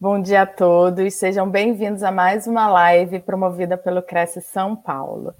[0.00, 5.34] Bom dia a todos, sejam bem-vindos a mais uma live promovida pelo Cresce São Paulo.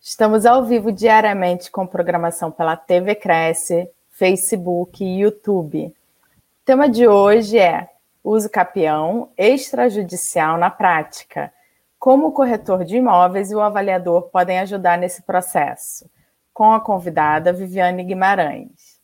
[0.00, 5.86] Estamos ao vivo diariamente com programação pela TV Cresce, Facebook e YouTube.
[5.86, 7.88] O tema de hoje é
[8.24, 11.52] uso capião extrajudicial na prática.
[11.96, 16.10] Como o corretor de imóveis e o avaliador podem ajudar nesse processo
[16.52, 18.98] com a convidada Viviane Guimarães.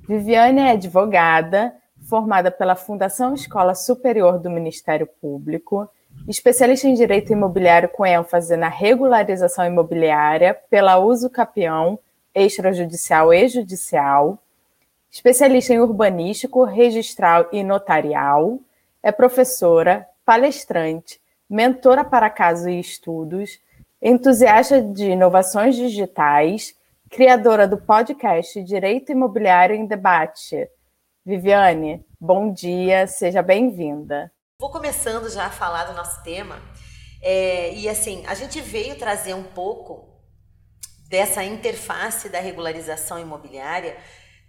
[0.00, 1.72] Viviane é advogada,
[2.12, 5.88] formada pela Fundação Escola Superior do Ministério Público,
[6.28, 11.98] especialista em direito imobiliário com ênfase na regularização imobiliária pela uso capião
[12.34, 14.38] extrajudicial e judicial,
[15.10, 18.58] especialista em urbanístico, registral e notarial,
[19.02, 23.58] é professora, palestrante, mentora para casos e estudos,
[24.02, 26.76] entusiasta de inovações digitais
[27.08, 30.68] criadora do podcast Direito Imobiliário em Debate.
[31.24, 34.32] Viviane, bom dia, seja bem-vinda.
[34.60, 36.60] Vou começando já a falar do nosso tema.
[37.22, 40.20] É, e assim, a gente veio trazer um pouco
[41.08, 43.96] dessa interface da regularização imobiliária,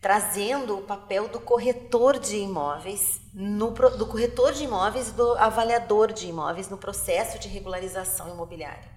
[0.02, 6.12] trazendo o papel do corretor de imóveis, no, do corretor de imóveis e do avaliador
[6.12, 8.93] de imóveis no processo de regularização imobiliária.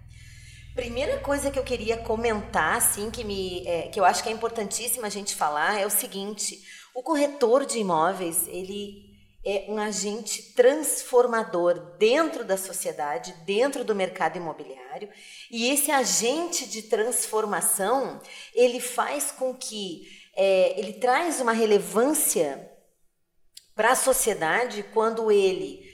[0.77, 4.33] Primeira coisa que eu queria comentar, assim, que, me, é, que eu acho que é
[4.33, 6.63] importantíssima a gente falar, é o seguinte:
[6.95, 9.07] o corretor de imóveis, ele
[9.43, 15.09] é um agente transformador dentro da sociedade, dentro do mercado imobiliário,
[15.51, 18.21] e esse agente de transformação,
[18.55, 20.07] ele faz com que
[20.37, 22.71] é, ele traz uma relevância
[23.75, 25.91] para a sociedade quando ele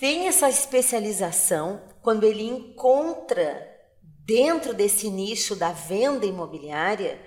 [0.00, 3.72] tem essa especialização, quando ele encontra
[4.24, 7.20] dentro desse nicho da venda imobiliária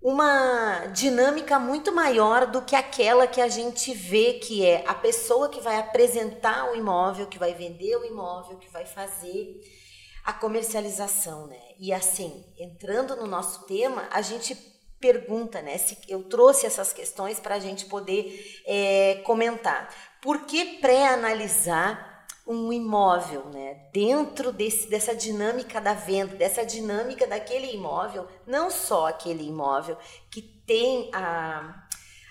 [0.00, 5.48] uma dinâmica muito maior do que aquela que a gente vê que é a pessoa
[5.48, 9.60] que vai apresentar o imóvel, que vai vender o imóvel, que vai fazer
[10.24, 11.60] a comercialização, né?
[11.80, 14.54] E assim, entrando no nosso tema, a gente
[15.00, 15.78] pergunta, né?
[15.78, 19.92] Se eu trouxe essas questões para a gente poder é, comentar.
[20.22, 22.17] Por que pré-analisar
[22.48, 23.74] um imóvel, né?
[23.92, 29.98] Dentro desse, dessa dinâmica da venda, dessa dinâmica daquele imóvel, não só aquele imóvel
[30.30, 31.86] que tem a,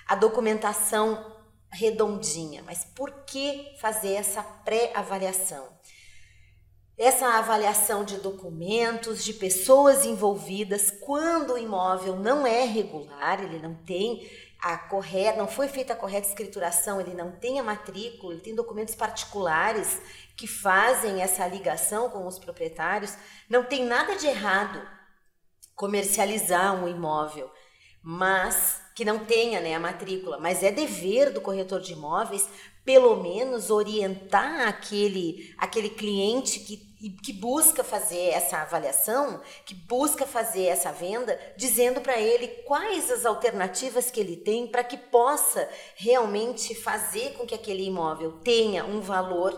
[0.07, 1.38] a documentação
[1.72, 5.67] redondinha, mas por que fazer essa pré-avaliação?
[6.97, 13.75] Essa avaliação de documentos, de pessoas envolvidas, quando o imóvel não é regular, ele não
[13.75, 14.27] tem
[14.59, 18.56] a correta, não foi feita a correta escrituração, ele não tem a matrícula, ele tem
[18.56, 20.01] documentos particulares
[20.35, 23.16] que fazem essa ligação com os proprietários,
[23.50, 24.81] não tem nada de errado
[25.75, 27.51] comercializar um imóvel,
[28.01, 32.50] mas que não tenha né, a matrícula, mas é dever do corretor de imóveis
[32.84, 40.25] pelo menos orientar aquele, aquele cliente que e que busca fazer essa avaliação, que busca
[40.25, 45.69] fazer essa venda, dizendo para ele quais as alternativas que ele tem para que possa
[45.95, 49.53] realmente fazer com que aquele imóvel tenha um valor,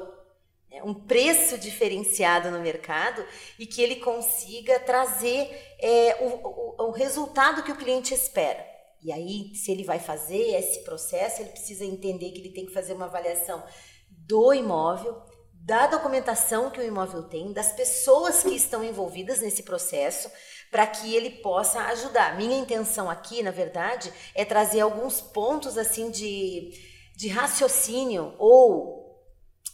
[0.70, 3.26] né, um preço diferenciado no mercado
[3.58, 8.68] e que ele consiga trazer é, o, o, o resultado que o cliente espera.
[9.02, 12.74] E aí, se ele vai fazer esse processo, ele precisa entender que ele tem que
[12.74, 13.64] fazer uma avaliação
[14.10, 15.24] do imóvel,
[15.62, 20.32] da documentação que o imóvel tem, das pessoas que estão envolvidas nesse processo,
[20.72, 22.38] para que ele possa ajudar.
[22.38, 26.72] Minha intenção aqui, na verdade, é trazer alguns pontos assim de,
[27.16, 29.00] de raciocínio ou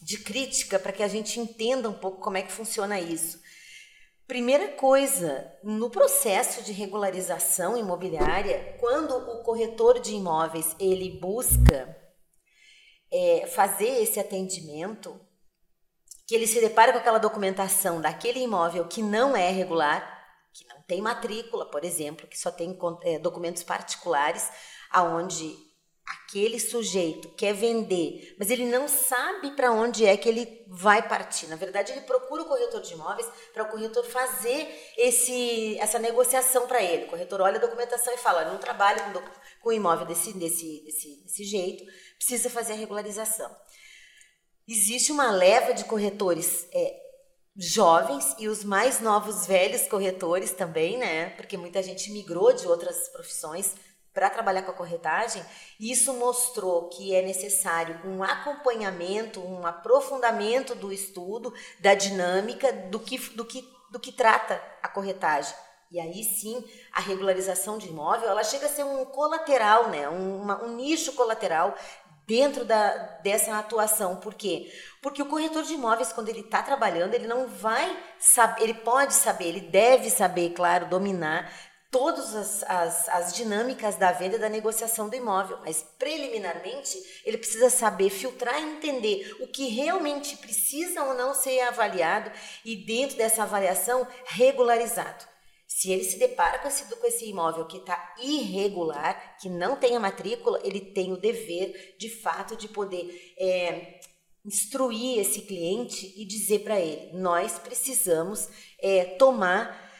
[0.01, 3.44] de crítica para que a gente entenda um pouco como é que funciona isso.
[4.27, 11.95] Primeira coisa, no processo de regularização imobiliária, quando o corretor de imóveis ele busca
[13.12, 15.19] é, fazer esse atendimento,
[16.25, 20.01] que ele se depara com aquela documentação daquele imóvel que não é regular,
[20.54, 24.50] que não tem matrícula, por exemplo, que só tem é, documentos particulares,
[24.89, 25.56] aonde
[26.06, 31.48] aquele sujeito quer vender, mas ele não sabe para onde é que ele vai partir.
[31.48, 34.68] Na verdade, ele procura o corretor de imóveis para o corretor fazer
[34.98, 37.06] esse, essa negociação para ele.
[37.06, 39.21] O corretor olha a documentação e fala: não trabalho com,
[39.62, 41.83] com imóvel desse, desse, desse, desse jeito,
[42.18, 43.50] precisa fazer a regularização.
[44.67, 46.95] Existe uma leva de corretores é,
[47.56, 51.29] jovens e os mais novos velhos corretores também, né?
[51.31, 53.75] Porque muita gente migrou de outras profissões
[54.13, 55.44] para trabalhar com a corretagem,
[55.77, 62.97] e isso mostrou que é necessário um acompanhamento, um aprofundamento do estudo, da dinâmica do
[62.97, 65.53] que, do que, do que trata a corretagem.
[65.91, 66.63] E aí sim,
[66.94, 70.09] a regularização de imóvel, ela chega a ser um colateral, né?
[70.09, 71.75] um, uma, um nicho colateral
[72.27, 72.89] dentro da,
[73.22, 74.16] dessa atuação.
[74.18, 74.72] Por quê?
[75.01, 79.13] Porque o corretor de imóveis, quando ele está trabalhando, ele não vai saber, ele pode
[79.13, 81.51] saber, ele deve saber, claro, dominar
[81.92, 87.38] todas as, as, as, dinâmicas da venda e da negociação do imóvel, mas preliminarmente ele
[87.38, 92.30] precisa saber filtrar e entender o que realmente precisa ou não ser avaliado
[92.66, 95.34] e dentro dessa avaliação regularizado.
[95.75, 99.94] Se ele se depara com esse, com esse imóvel que está irregular, que não tem
[99.94, 104.00] a matrícula, ele tem o dever, de fato, de poder é,
[104.45, 108.48] instruir esse cliente e dizer para ele: nós precisamos
[108.80, 109.92] é, tomar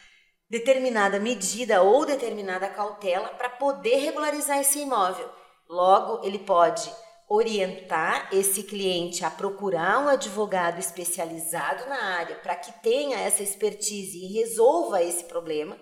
[0.48, 5.30] determinada medida ou determinada cautela para poder regularizar esse imóvel.
[5.68, 6.90] Logo, ele pode
[7.28, 14.16] orientar esse cliente a procurar um advogado especializado na área para que tenha essa expertise
[14.16, 15.78] e resolva esse problema.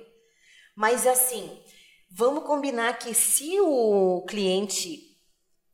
[0.75, 1.63] Mas assim,
[2.11, 5.15] vamos combinar que se o cliente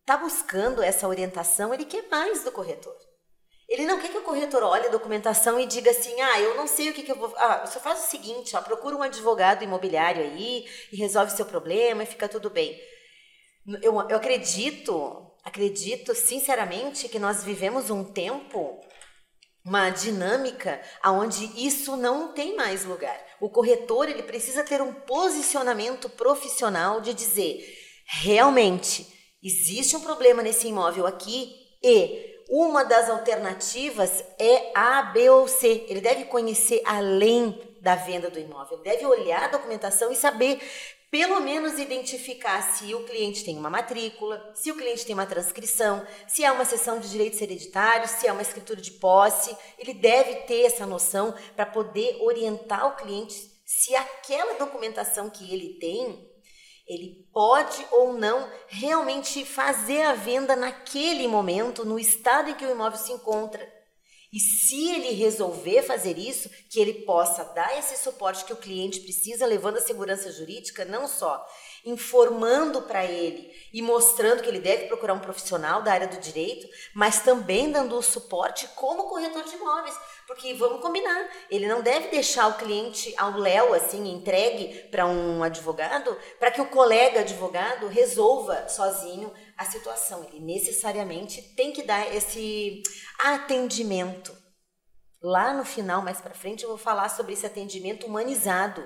[0.00, 2.96] está buscando essa orientação, ele quer mais do corretor.
[3.68, 6.66] Ele não quer que o corretor olhe a documentação e diga assim: ah, eu não
[6.66, 7.32] sei o que, que eu vou.
[7.36, 12.02] Ah, você faz o seguinte, ó, procura um advogado imobiliário aí e resolve seu problema
[12.02, 12.76] e fica tudo bem.
[13.80, 18.80] Eu, eu acredito acredito sinceramente que nós vivemos um tempo,
[19.64, 23.18] uma dinâmica aonde isso não tem mais lugar.
[23.40, 27.64] O corretor ele precisa ter um posicionamento profissional de dizer
[28.06, 29.06] realmente
[29.42, 35.86] existe um problema nesse imóvel aqui e uma das alternativas é A, B ou C.
[35.88, 40.60] Ele deve conhecer além da venda do imóvel, deve olhar a documentação e saber
[41.10, 46.06] pelo menos identificar se o cliente tem uma matrícula, se o cliente tem uma transcrição,
[46.28, 49.56] se há uma sessão de direitos hereditários, se há uma escritura de posse.
[49.78, 55.78] Ele deve ter essa noção para poder orientar o cliente se aquela documentação que ele
[55.78, 56.28] tem,
[56.88, 62.70] ele pode ou não realmente fazer a venda naquele momento, no estado em que o
[62.70, 63.79] imóvel se encontra.
[64.32, 69.00] E se ele resolver fazer isso, que ele possa dar esse suporte que o cliente
[69.00, 71.44] precisa, levando a segurança jurídica, não só
[71.84, 76.68] informando para ele e mostrando que ele deve procurar um profissional da área do direito,
[76.94, 79.98] mas também dando o suporte como corretor de imóveis.
[80.26, 85.42] Porque vamos combinar, ele não deve deixar o cliente ao léu, assim, entregue para um
[85.42, 90.24] advogado, para que o colega advogado resolva sozinho a situação.
[90.24, 92.82] Ele necessariamente tem que dar esse
[93.18, 94.34] atendimento.
[95.22, 98.82] Lá no final, mais para frente, eu vou falar sobre esse atendimento humanizado.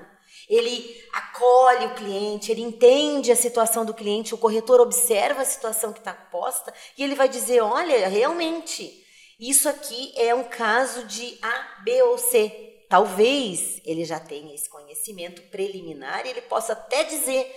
[0.49, 5.93] Ele acolhe o cliente, ele entende a situação do cliente, o corretor observa a situação
[5.93, 9.01] que está posta e ele vai dizer: olha, realmente
[9.39, 12.85] isso aqui é um caso de A, B ou C.
[12.91, 17.49] Talvez ele já tenha esse conhecimento preliminar e ele possa até dizer: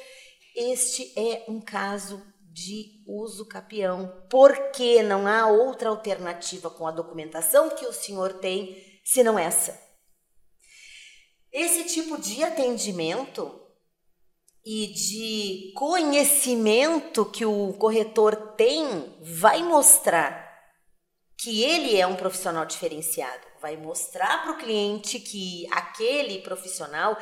[0.55, 2.21] este é um caso
[2.57, 8.99] de uso capião, porque não há outra alternativa com a documentação que o senhor tem
[9.05, 9.79] senão essa.
[11.51, 13.61] Esse tipo de atendimento
[14.65, 20.47] e de conhecimento que o corretor tem vai mostrar
[21.37, 23.45] que ele é um profissional diferenciado.
[23.61, 27.15] Vai mostrar para o cliente que aquele profissional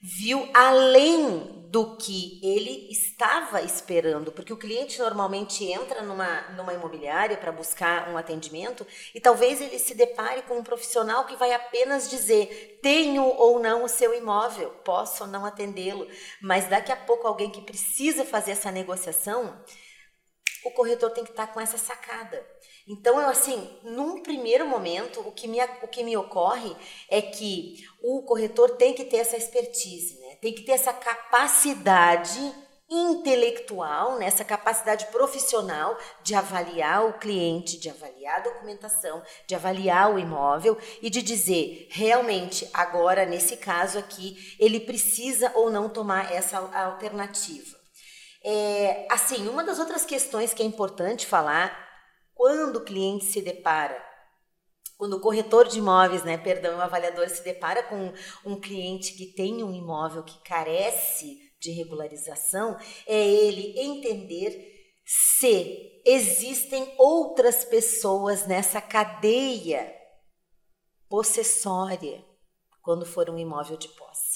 [0.00, 7.36] viu além do que ele estava esperando, porque o cliente normalmente entra numa, numa imobiliária
[7.36, 12.10] para buscar um atendimento e talvez ele se depare com um profissional que vai apenas
[12.10, 16.08] dizer: tenho ou não o seu imóvel, posso ou não atendê-lo,
[16.42, 19.62] mas daqui a pouco alguém que precisa fazer essa negociação,
[20.64, 22.44] o corretor tem que estar tá com essa sacada.
[22.90, 26.76] Então, eu assim, num primeiro momento, o que, me, o que me ocorre
[27.08, 30.34] é que o corretor tem que ter essa expertise, né?
[30.42, 32.52] tem que ter essa capacidade
[32.90, 34.26] intelectual, né?
[34.26, 40.76] essa capacidade profissional de avaliar o cliente, de avaliar a documentação, de avaliar o imóvel
[41.00, 47.78] e de dizer realmente agora nesse caso aqui ele precisa ou não tomar essa alternativa.
[48.42, 51.89] É, assim, uma das outras questões que é importante falar
[52.40, 54.02] quando o cliente se depara,
[54.96, 58.14] quando o corretor de imóveis, né, perdão, o avaliador se depara com
[58.46, 66.94] um cliente que tem um imóvel que carece de regularização, é ele entender se existem
[66.96, 69.94] outras pessoas nessa cadeia
[71.10, 72.24] possessória
[72.80, 74.29] quando for um imóvel de posse.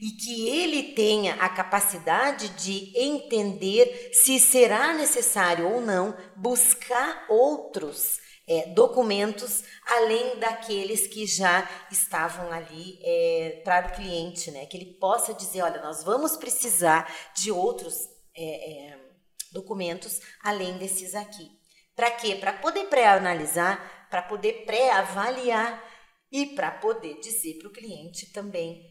[0.00, 8.20] E que ele tenha a capacidade de entender se será necessário ou não buscar outros
[8.46, 14.64] é, documentos além daqueles que já estavam ali é, para o cliente, né?
[14.66, 17.94] Que ele possa dizer, olha, nós vamos precisar de outros
[18.36, 19.08] é, é
[19.52, 21.50] documentos além desses aqui.
[21.94, 22.36] Para quê?
[22.36, 25.84] Para poder pré-analisar, para poder pré-avaliar
[26.30, 28.87] e para poder dizer para o cliente também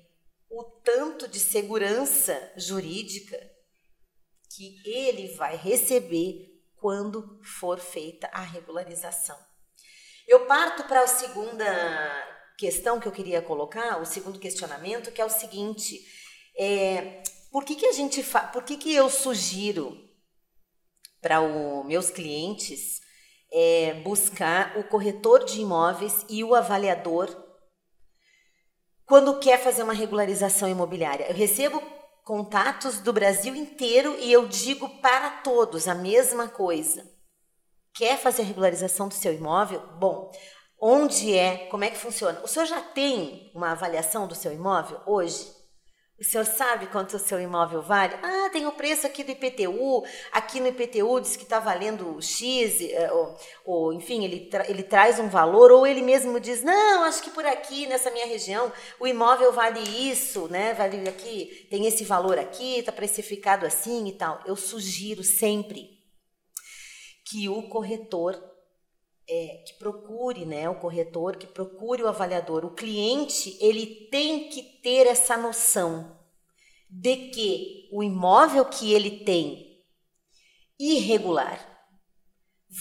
[0.49, 3.37] o tanto de segurança jurídica
[4.55, 9.37] que ele vai receber quando for feita a regularização.
[10.27, 11.65] Eu parto para a segunda
[12.57, 16.05] questão que eu queria colocar, o segundo questionamento, que é o seguinte:
[16.57, 19.97] é, por que, que a gente fa por que, que eu sugiro
[21.21, 22.99] para os meus clientes
[23.51, 27.46] é, buscar o corretor de imóveis e o avaliador
[29.07, 31.27] quando quer fazer uma regularização imobiliária.
[31.29, 31.81] Eu recebo
[32.25, 37.09] contatos do Brasil inteiro e eu digo para todos a mesma coisa.
[37.93, 39.81] Quer fazer a regularização do seu imóvel?
[39.97, 40.29] Bom,
[40.79, 41.67] onde é?
[41.69, 42.41] Como é que funciona?
[42.43, 45.56] O senhor já tem uma avaliação do seu imóvel hoje?
[46.19, 48.15] O senhor sabe quanto o seu imóvel vale?
[48.23, 50.03] Ah, tem o preço aqui do IPTU.
[50.31, 54.81] Aqui no IPTU diz que está valendo X, eh, ou, ou enfim, ele, tra ele
[54.81, 58.71] traz um valor, ou ele mesmo diz: não, acho que por aqui, nessa minha região,
[58.99, 60.73] o imóvel vale isso, né?
[60.73, 64.41] Vale aqui, tem esse valor aqui, está precificado assim e tal.
[64.47, 65.87] Eu sugiro sempre
[67.29, 68.56] que o corretor
[69.29, 72.65] é, que procure, né, o corretor, que procure o avaliador.
[72.65, 76.17] O cliente, ele tem que ter essa noção
[76.89, 79.83] de que o imóvel que ele tem
[80.79, 81.59] irregular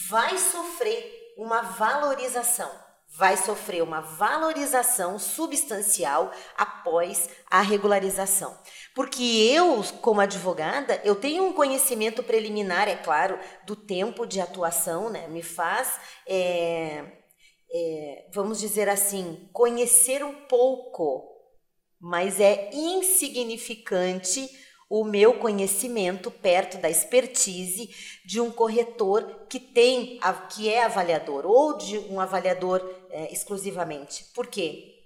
[0.09, 2.71] vai sofrer uma valorização,
[3.09, 8.57] vai sofrer uma valorização substancial após a regularização.
[8.97, 15.07] Porque eu, como advogada, eu tenho um conhecimento preliminar, é claro, do tempo de atuação,
[15.11, 15.27] né?
[15.27, 17.05] Me faz, é,
[17.71, 21.31] é, vamos dizer assim, conhecer um pouco,
[22.01, 24.49] mas é insignificante
[24.89, 27.91] o meu conhecimento perto da expertise
[28.25, 30.19] de um corretor que tem,
[30.55, 34.23] que é avaliador ou de um avaliador é, exclusivamente.
[34.33, 34.96] Por quê?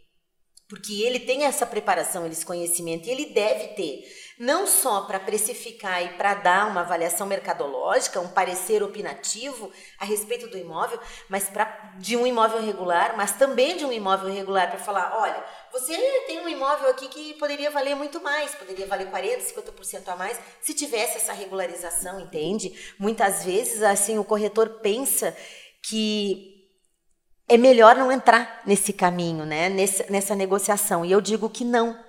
[0.71, 4.09] Porque ele tem essa preparação, esse conhecimento, e ele deve ter,
[4.39, 10.47] não só para precificar e para dar uma avaliação mercadológica, um parecer opinativo a respeito
[10.47, 10.97] do imóvel,
[11.27, 11.65] mas para
[11.97, 15.93] de um imóvel regular, mas também de um imóvel regular para falar, olha, você
[16.25, 20.39] tem um imóvel aqui que poderia valer muito mais, poderia valer 40, 50% a mais,
[20.61, 22.73] se tivesse essa regularização, entende?
[22.97, 25.35] Muitas vezes assim o corretor pensa
[25.81, 26.50] que
[27.51, 29.67] é melhor não entrar nesse caminho, né?
[29.67, 31.03] Nessa, nessa negociação.
[31.03, 31.99] E eu digo que não.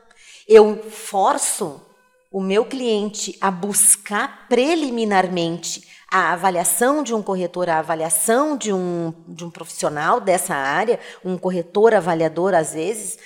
[0.46, 1.84] Eu forço
[2.30, 9.12] o meu cliente a buscar preliminarmente a avaliação de um corretor, a avaliação de um,
[9.26, 13.18] de um profissional dessa área, um corretor avaliador às vezes,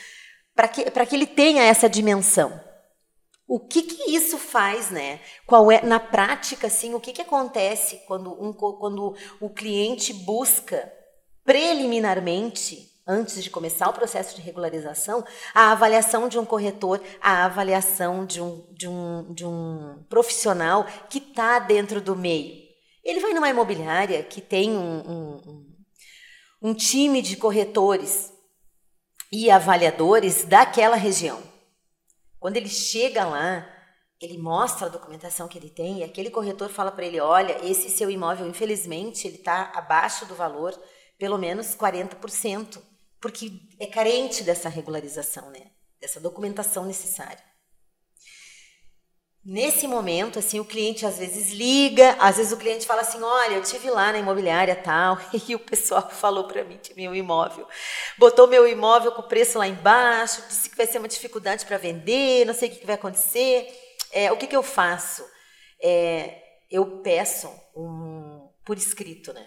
[0.54, 2.58] para que, que ele tenha essa dimensão.
[3.46, 5.20] O que, que isso faz, né?
[5.46, 10.90] Qual é na prática, assim, o que, que acontece quando, um, quando o cliente busca
[11.47, 15.25] preliminarmente, antes de começar o processo de regularização,
[15.55, 21.19] a avaliação de um corretor, a avaliação de um, de um, de um profissional que
[21.19, 22.67] está dentro do meio.
[23.05, 25.67] Ele vai numa imobiliária que tem um, um,
[26.61, 28.33] um time de corretores
[29.31, 31.41] e avaliadores daquela região.
[32.41, 33.73] Quando ele chega lá,
[34.21, 37.88] ele mostra a documentação que ele tem e aquele corretor fala para ele: olha, esse
[37.91, 40.76] seu imóvel, infelizmente, ele está abaixo do valor
[41.18, 42.80] pelo menos 40%,
[43.20, 45.70] porque é carente dessa regularização, né?
[46.00, 47.42] Dessa documentação necessária.
[49.49, 53.54] Nesse momento, assim, o cliente às vezes liga, às vezes o cliente fala assim: "Olha,
[53.54, 55.16] eu tive lá na imobiliária tal,
[55.49, 57.64] e o pessoal falou para mim que meu imóvel,
[58.18, 61.78] botou meu imóvel com o preço lá embaixo, disse que vai ser uma dificuldade para
[61.78, 63.68] vender, não sei o que, que vai acontecer.
[64.11, 65.25] É, o que, que eu faço?
[65.80, 69.46] É, eu peço um por escrito, né?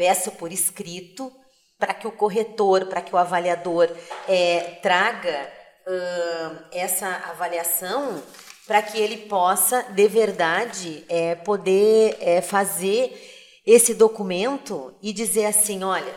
[0.00, 1.30] Peço por escrito
[1.78, 3.86] para que o corretor, para que o avaliador
[4.26, 5.52] é, traga
[5.86, 8.22] uh, essa avaliação
[8.66, 15.84] para que ele possa, de verdade, é, poder é, fazer esse documento e dizer assim:
[15.84, 16.14] olha,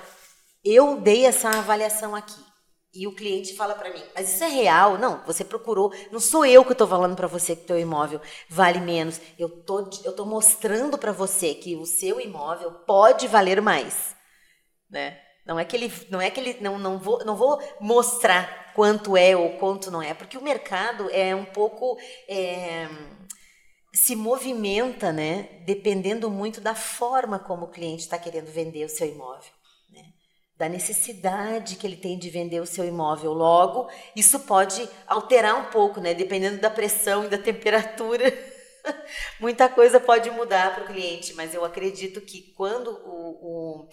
[0.64, 2.43] eu dei essa avaliação aqui.
[2.94, 5.00] E o cliente fala para mim, mas isso é real?
[5.00, 8.80] Não, você procurou, não sou eu que estou falando para você que teu imóvel vale
[8.80, 9.20] menos.
[9.38, 14.16] Eu tô, eu tô mostrando para você que o seu imóvel pode valer mais,
[14.90, 15.20] né?
[15.44, 19.18] Não é que ele, não é que ele, não, não vou, não vou mostrar quanto
[19.18, 21.98] é ou quanto não é, porque o mercado é um pouco
[22.30, 22.88] é,
[23.92, 25.64] se movimenta, né?
[25.66, 29.52] Dependendo muito da forma como o cliente está querendo vender o seu imóvel
[30.56, 33.34] da necessidade que ele tem de vender o seu imóvel.
[33.34, 36.14] Logo, isso pode alterar um pouco, né?
[36.14, 38.32] Dependendo da pressão e da temperatura,
[39.40, 41.34] muita coisa pode mudar para o cliente.
[41.34, 43.90] Mas eu acredito que quando o, o,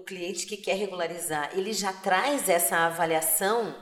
[0.00, 3.74] o cliente que quer regularizar, ele já traz essa avaliação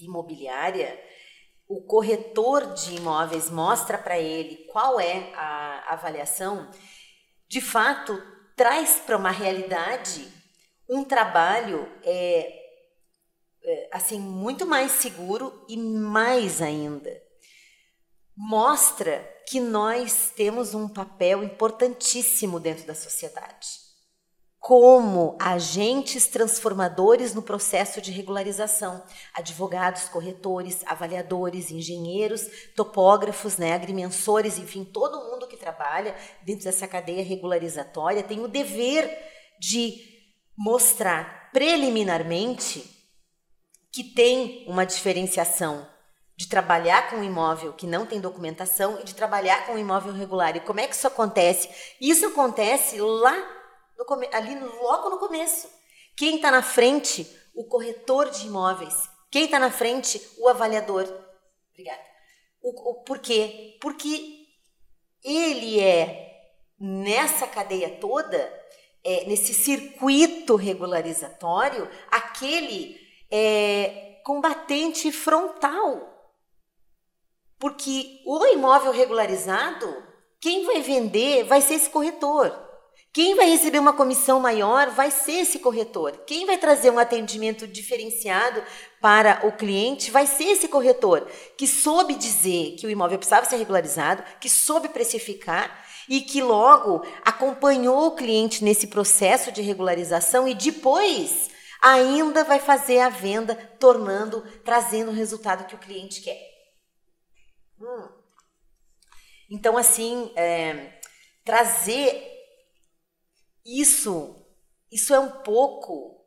[0.00, 1.00] imobiliária,
[1.68, 6.70] o corretor de imóveis mostra para ele qual é a avaliação,
[7.48, 8.20] de fato
[8.54, 10.35] traz para uma realidade
[10.88, 12.66] um trabalho é,
[13.64, 17.10] é, assim muito mais seguro e mais ainda.
[18.36, 23.86] Mostra que nós temos um papel importantíssimo dentro da sociedade.
[24.58, 29.02] Como agentes transformadores no processo de regularização,
[29.32, 37.22] advogados, corretores, avaliadores, engenheiros, topógrafos, né, agrimensores, enfim, todo mundo que trabalha dentro dessa cadeia
[37.22, 39.08] regularizatória tem o dever
[39.60, 40.15] de
[40.56, 42.96] mostrar preliminarmente
[43.92, 45.88] que tem uma diferenciação
[46.36, 50.12] de trabalhar com um imóvel que não tem documentação e de trabalhar com um imóvel
[50.12, 50.54] regular.
[50.54, 51.68] E como é que isso acontece?
[52.00, 53.34] Isso acontece lá,
[53.96, 55.68] no, ali logo no começo.
[56.14, 57.26] Quem está na frente?
[57.54, 59.08] O corretor de imóveis.
[59.30, 60.20] Quem está na frente?
[60.38, 61.04] O avaliador.
[61.70, 62.02] Obrigada.
[62.60, 63.78] O, o, por quê?
[63.80, 64.46] Porque
[65.24, 68.65] ele é, nessa cadeia toda,
[69.06, 76.12] é, nesse circuito regularizatório aquele é, combatente frontal.
[77.56, 79.86] Porque o imóvel regularizado,
[80.40, 82.66] quem vai vender vai ser esse corretor.
[83.12, 86.24] Quem vai receber uma comissão maior vai ser esse corretor.
[86.26, 88.62] Quem vai trazer um atendimento diferenciado
[89.00, 91.26] para o cliente vai ser esse corretor,
[91.56, 97.06] que soube dizer que o imóvel precisava ser regularizado, que soube precificar e que logo
[97.24, 101.50] acompanhou o cliente nesse processo de regularização e depois
[101.82, 106.40] ainda vai fazer a venda, tornando, trazendo o resultado que o cliente quer.
[107.80, 108.08] Hum.
[109.50, 110.98] Então, assim, é,
[111.44, 112.32] trazer
[113.64, 114.44] isso,
[114.90, 116.26] isso é um pouco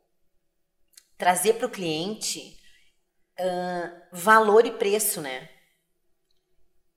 [1.18, 2.58] trazer para o cliente
[3.38, 5.48] uh, valor e preço, né?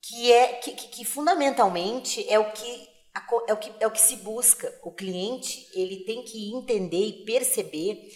[0.03, 2.93] Que é que, que, que fundamentalmente é o que
[3.47, 4.77] é o que é o que se busca.
[4.83, 8.11] O cliente ele tem que entender e perceber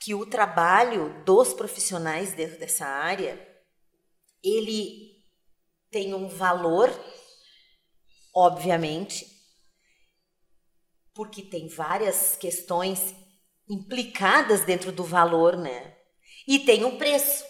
[0.00, 3.48] que o trabalho dos profissionais dentro dessa área
[4.42, 5.20] ele
[5.90, 6.90] tem um valor,
[8.34, 9.26] obviamente,
[11.14, 13.14] porque tem várias questões
[13.68, 15.96] implicadas dentro do valor, né?
[16.46, 17.44] E tem um preço.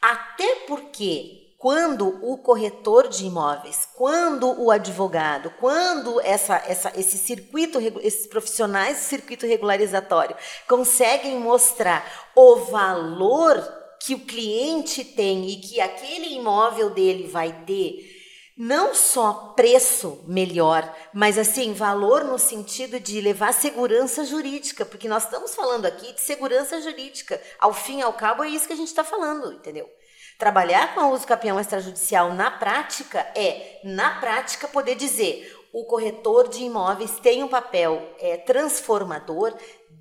[0.00, 7.78] Até porque quando o corretor de imóveis, quando o advogado, quando essa, essa, esse circuito,
[8.02, 10.36] esses profissionais do circuito regularizatório
[10.68, 13.56] conseguem mostrar o valor
[13.98, 18.14] que o cliente tem e que aquele imóvel dele vai ter,
[18.56, 25.24] não só preço melhor, mas assim, valor no sentido de levar segurança jurídica, porque nós
[25.24, 27.40] estamos falando aqui de segurança jurídica.
[27.58, 29.90] Ao fim e ao cabo, é isso que a gente está falando, entendeu?
[30.38, 36.48] Trabalhar com a uso campeão extrajudicial na prática é, na prática, poder dizer o corretor
[36.48, 39.54] de imóveis tem um papel é, transformador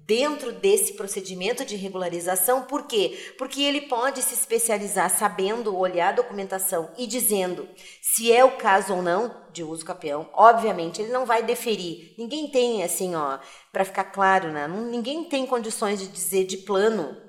[0.06, 2.62] dentro desse procedimento de regularização.
[2.62, 3.34] Por quê?
[3.38, 7.68] Porque ele pode se especializar sabendo olhar a documentação e dizendo
[8.02, 10.30] se é o caso ou não de uso capião.
[10.34, 12.14] Obviamente, ele não vai deferir.
[12.18, 13.40] Ninguém tem, assim, ó,
[13.74, 14.68] para ficar claro, né?
[14.68, 17.25] Ninguém tem condições de dizer de plano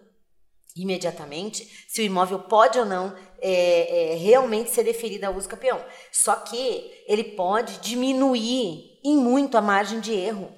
[0.76, 5.82] imediatamente se o imóvel pode ou não é, é, realmente ser deferido ao uso campeão.
[6.12, 10.52] Só que ele pode diminuir em muito a margem de erro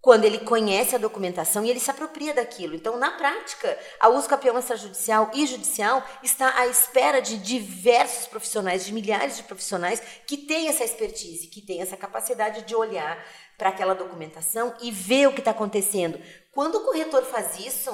[0.00, 2.74] quando ele conhece a documentação e ele se apropria daquilo.
[2.74, 8.86] Então, na prática, a uso campeão extrajudicial e judicial está à espera de diversos profissionais,
[8.86, 13.22] de milhares de profissionais que têm essa expertise, que têm essa capacidade de olhar
[13.58, 16.18] para aquela documentação e ver o que está acontecendo.
[16.52, 17.90] Quando o corretor faz isso,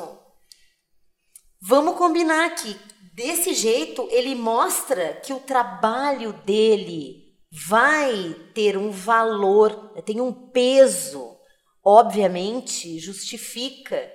[1.67, 2.79] Vamos combinar que
[3.15, 7.25] desse jeito ele mostra que o trabalho dele
[7.67, 11.39] vai ter um valor, tem um peso,
[11.83, 14.13] obviamente justifica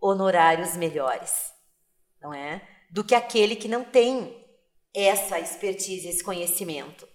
[0.00, 1.52] honorários melhores,
[2.22, 2.62] não é?
[2.92, 4.46] Do que aquele que não tem
[4.94, 7.08] essa expertise, esse conhecimento.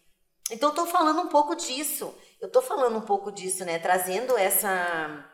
[0.52, 2.14] Então, estou falando um pouco disso.
[2.40, 3.80] Eu estou falando um pouco disso, né?
[3.80, 5.33] Trazendo essa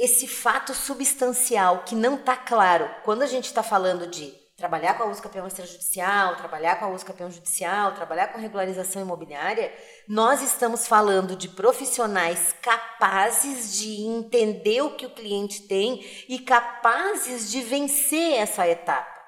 [0.00, 2.88] esse fato substancial que não está claro.
[3.04, 6.88] Quando a gente está falando de trabalhar com a uso campeão extrajudicial, trabalhar com a
[6.88, 9.72] uso campeão judicial, trabalhar com regularização imobiliária,
[10.06, 17.50] nós estamos falando de profissionais capazes de entender o que o cliente tem e capazes
[17.50, 19.18] de vencer essa etapa.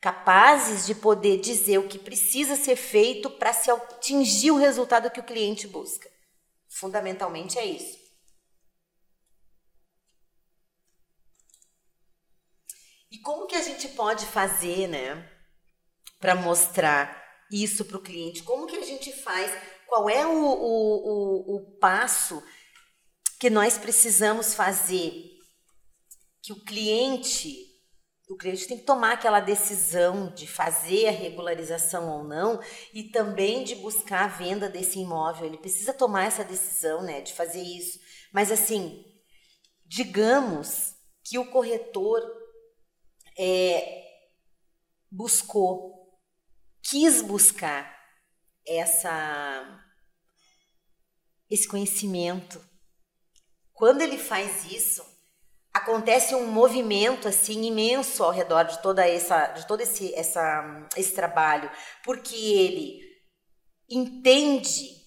[0.00, 5.20] Capazes de poder dizer o que precisa ser feito para se atingir o resultado que
[5.20, 6.08] o cliente busca.
[6.68, 7.97] Fundamentalmente é isso.
[13.10, 15.30] E como que a gente pode fazer, né,
[16.20, 18.42] para mostrar isso para o cliente?
[18.42, 19.50] Como que a gente faz?
[19.86, 22.42] Qual é o, o, o, o passo
[23.40, 25.38] que nós precisamos fazer
[26.42, 27.68] que o cliente
[28.28, 32.60] o cliente tem que tomar aquela decisão de fazer a regularização ou não
[32.92, 35.46] e também de buscar a venda desse imóvel.
[35.46, 37.98] Ele precisa tomar essa decisão, né, de fazer isso.
[38.30, 39.02] Mas assim,
[39.86, 40.94] digamos
[41.24, 42.22] que o corretor
[43.38, 44.04] é,
[45.10, 46.18] buscou,
[46.82, 47.96] quis buscar
[48.66, 49.84] essa
[51.50, 52.62] esse conhecimento.
[53.72, 55.02] Quando ele faz isso,
[55.72, 61.14] acontece um movimento assim imenso ao redor de toda essa de todo esse essa esse
[61.14, 61.70] trabalho,
[62.04, 63.00] porque ele
[63.88, 64.98] entende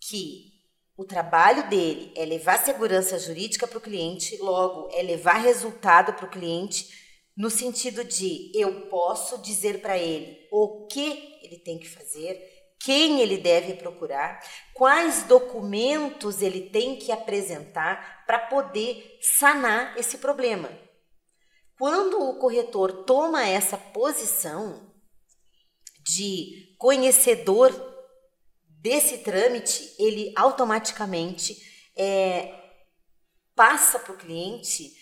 [0.00, 0.52] que
[0.96, 6.26] o trabalho dele é levar segurança jurídica para o cliente, logo é levar resultado para
[6.26, 7.01] o cliente
[7.42, 12.40] no sentido de eu posso dizer para ele o que ele tem que fazer,
[12.78, 14.40] quem ele deve procurar,
[14.72, 20.70] quais documentos ele tem que apresentar para poder sanar esse problema.
[21.76, 24.94] Quando o corretor toma essa posição
[26.06, 27.72] de conhecedor
[28.68, 31.56] desse trâmite, ele automaticamente
[31.96, 32.54] é,
[33.56, 35.01] passa para o cliente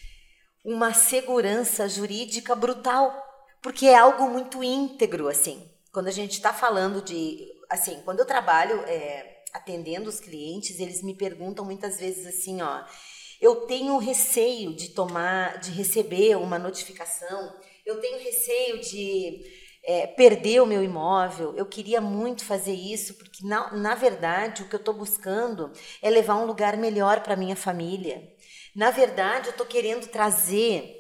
[0.65, 3.15] uma segurança jurídica brutal,
[3.63, 5.69] porque é algo muito íntegro, assim.
[5.93, 11.03] Quando a gente está falando de, assim, quando eu trabalho é, atendendo os clientes, eles
[11.03, 12.85] me perguntam muitas vezes assim, ó,
[13.41, 19.43] eu tenho receio de tomar, de receber uma notificação, eu tenho receio de
[19.83, 24.69] é, perder o meu imóvel, eu queria muito fazer isso, porque na, na verdade o
[24.69, 28.23] que eu estou buscando é levar um lugar melhor para minha família.
[28.75, 30.97] Na verdade, eu estou querendo trazer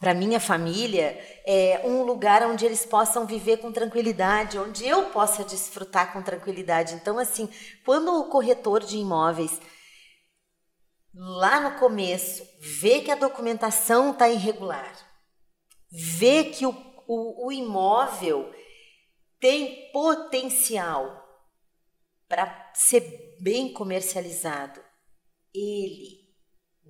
[0.00, 5.44] para minha família é, um lugar onde eles possam viver com tranquilidade, onde eu possa
[5.44, 6.94] desfrutar com tranquilidade.
[6.94, 7.48] Então, assim,
[7.84, 9.60] quando o corretor de imóveis
[11.14, 12.42] lá no começo
[12.80, 14.90] vê que a documentação está irregular,
[15.90, 16.70] vê que o,
[17.06, 18.50] o, o imóvel
[19.38, 21.20] tem potencial
[22.26, 24.80] para ser bem comercializado,
[25.52, 26.19] ele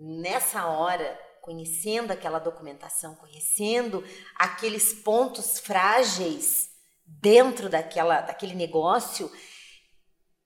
[0.01, 4.03] nessa hora, conhecendo aquela documentação, conhecendo
[4.35, 6.71] aqueles pontos frágeis
[7.05, 9.31] dentro daquela, daquele negócio,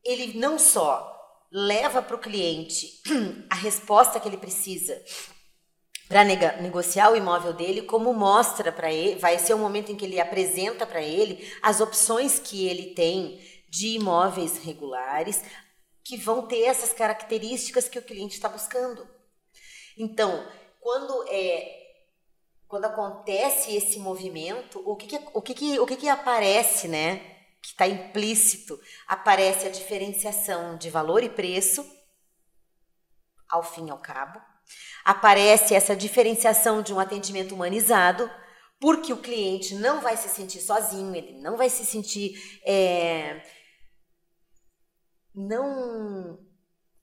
[0.04, 1.12] ele não só
[1.52, 3.00] leva para o cliente
[3.48, 5.00] a resposta que ele precisa
[6.08, 10.04] para negociar o imóvel dele, como mostra para ele, vai ser o momento em que
[10.04, 13.40] ele apresenta para ele as opções que ele tem
[13.70, 15.42] de imóveis regulares
[16.04, 19.13] que vão ter essas características que o cliente está buscando.
[19.96, 20.46] Então,
[20.80, 21.82] quando é
[22.66, 27.18] quando acontece esse movimento, o que, que o que, que, o que, que aparece, né?
[27.62, 31.88] Que está implícito, aparece a diferenciação de valor e preço,
[33.48, 34.40] ao fim e ao cabo.
[35.04, 38.28] Aparece essa diferenciação de um atendimento humanizado,
[38.80, 43.40] porque o cliente não vai se sentir sozinho, ele não vai se sentir é,
[45.34, 46.44] não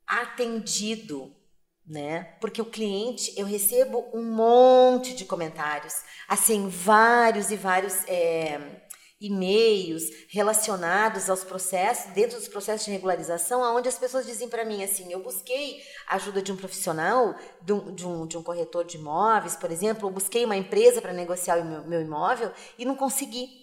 [0.06, 1.36] atendido
[1.86, 2.36] né?
[2.40, 5.96] Porque o cliente, eu recebo um monte de comentários,
[6.28, 8.82] assim, vários e vários é,
[9.22, 14.84] e-mails relacionados aos processos, dentro dos processos de regularização, onde as pessoas dizem para mim
[14.84, 18.84] assim: eu busquei a ajuda de um profissional, de um, de um, de um corretor
[18.84, 22.84] de imóveis, por exemplo, eu busquei uma empresa para negociar o meu, meu imóvel e
[22.84, 23.61] não consegui.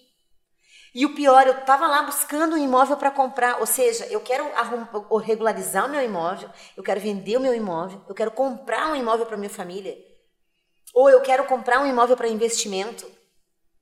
[0.93, 4.45] E o pior, eu estava lá buscando um imóvel para comprar, ou seja, eu quero
[5.19, 9.25] regularizar o meu imóvel, eu quero vender o meu imóvel, eu quero comprar um imóvel
[9.25, 9.95] para minha família,
[10.93, 13.05] ou eu quero comprar um imóvel para investimento,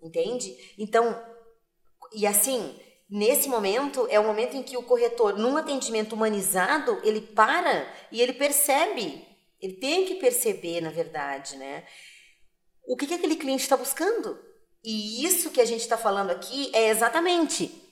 [0.01, 0.53] entende?
[0.77, 1.17] Então,
[2.13, 2.77] e assim,
[3.09, 8.21] nesse momento é o momento em que o corretor, num atendimento humanizado, ele para e
[8.21, 9.25] ele percebe
[9.59, 11.83] Ele tem que perceber, na verdade, né?
[12.85, 14.39] O que, que aquele cliente está buscando.
[14.83, 17.83] E isso que a gente está falando aqui é exatamente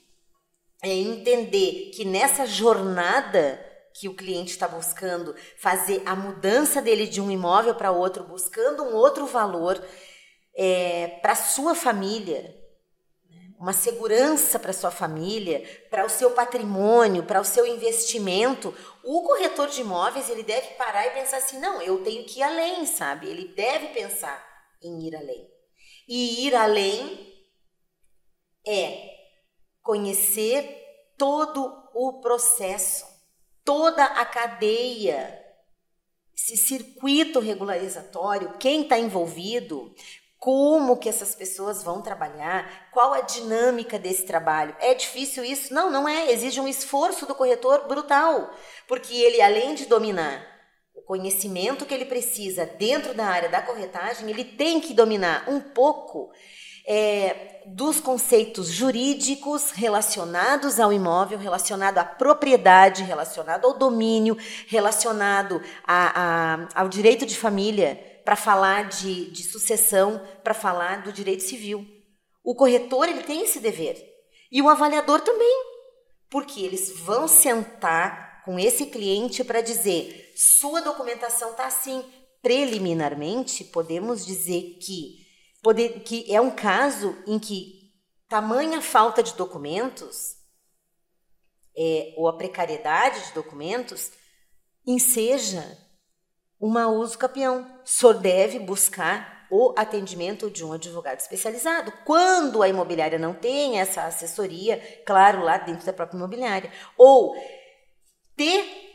[0.82, 7.20] é entender que nessa jornada que o cliente está buscando fazer a mudança dele de
[7.20, 9.82] um imóvel para outro, buscando um outro valor
[10.54, 12.54] é, para sua família,
[13.58, 19.68] uma segurança para sua família, para o seu patrimônio, para o seu investimento, o corretor
[19.68, 23.28] de imóveis ele deve parar e pensar assim, não, eu tenho que ir além, sabe?
[23.28, 24.46] Ele deve pensar
[24.82, 25.55] em ir além.
[26.06, 27.26] E ir além
[28.66, 29.10] é
[29.82, 30.82] conhecer
[31.16, 33.06] todo o processo,
[33.64, 35.42] toda a cadeia,
[36.36, 39.94] esse circuito regularizatório, quem está envolvido,
[40.38, 44.76] como que essas pessoas vão trabalhar, qual a dinâmica desse trabalho.
[44.78, 45.72] É difícil isso?
[45.72, 46.30] Não, não é.
[46.30, 48.50] Exige um esforço do corretor brutal,
[48.86, 50.55] porque ele, além de dominar
[51.06, 56.30] conhecimento que ele precisa dentro da área da corretagem, ele tem que dominar um pouco
[56.86, 66.64] é, dos conceitos jurídicos relacionados ao imóvel, relacionado à propriedade, relacionado ao domínio, relacionado a,
[66.74, 71.86] a, ao direito de família para falar de, de sucessão, para falar do direito civil.
[72.42, 73.96] O corretor ele tem esse dever
[74.50, 75.64] e o avaliador também,
[76.28, 82.04] porque eles vão sentar com esse cliente para dizer sua documentação está assim.
[82.42, 85.26] Preliminarmente, podemos dizer que,
[85.62, 87.90] poder, que é um caso em que
[88.28, 90.36] tamanha falta de documentos
[91.76, 94.12] é, ou a precariedade de documentos
[94.86, 95.64] enseja
[96.60, 97.80] uma uso capião.
[97.84, 101.92] Só deve buscar o atendimento de um advogado especializado.
[102.04, 106.72] Quando a imobiliária não tem essa assessoria, claro, lá dentro da própria imobiliária.
[106.96, 107.34] Ou
[108.36, 108.85] ter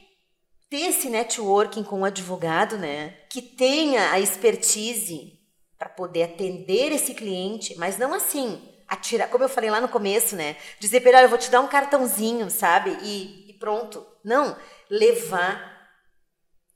[0.72, 5.38] ter esse networking com um advogado, né, que tenha a expertise
[5.78, 10.34] para poder atender esse cliente, mas não assim, atirar, como eu falei lá no começo,
[10.34, 14.06] né, dizer para ele, eu vou te dar um cartãozinho, sabe, e, e pronto.
[14.24, 14.56] Não,
[14.90, 15.70] levar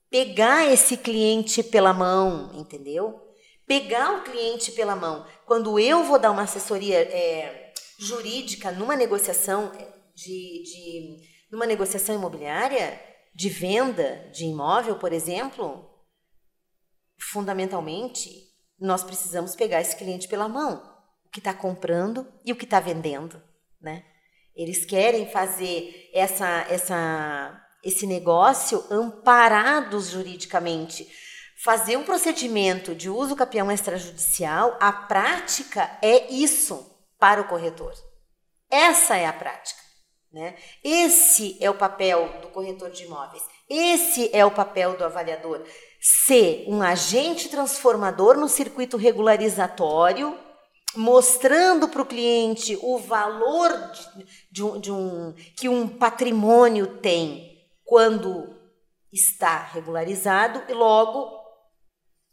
[0.10, 3.22] pegar esse cliente pela mão, entendeu?
[3.66, 5.26] Pegar o cliente pela mão.
[5.46, 11.18] Quando eu vou dar uma assessoria é, jurídica numa negociação é, de, de
[11.52, 15.86] numa negociação imobiliária, de venda de imóvel, por exemplo,
[17.20, 18.30] fundamentalmente
[18.80, 20.82] nós precisamos pegar esse cliente pela mão,
[21.26, 23.42] o que está comprando e o que está vendendo,
[23.82, 24.06] né?
[24.56, 31.08] Eles querem fazer essa essa esse negócio amparados juridicamente.
[31.64, 37.94] Fazer um procedimento de uso capião extrajudicial, a prática é isso para o corretor.
[38.70, 39.85] Essa é a prática.
[40.36, 40.58] Né?
[40.84, 43.42] Esse é o papel do corretor de imóveis.
[43.70, 45.66] Esse é o papel do avaliador.
[46.26, 50.38] Ser um agente transformador no circuito regularizatório,
[50.94, 57.66] mostrando para o cliente o valor de, de, um, de um, que um patrimônio tem
[57.86, 58.60] quando
[59.14, 61.32] está regularizado e logo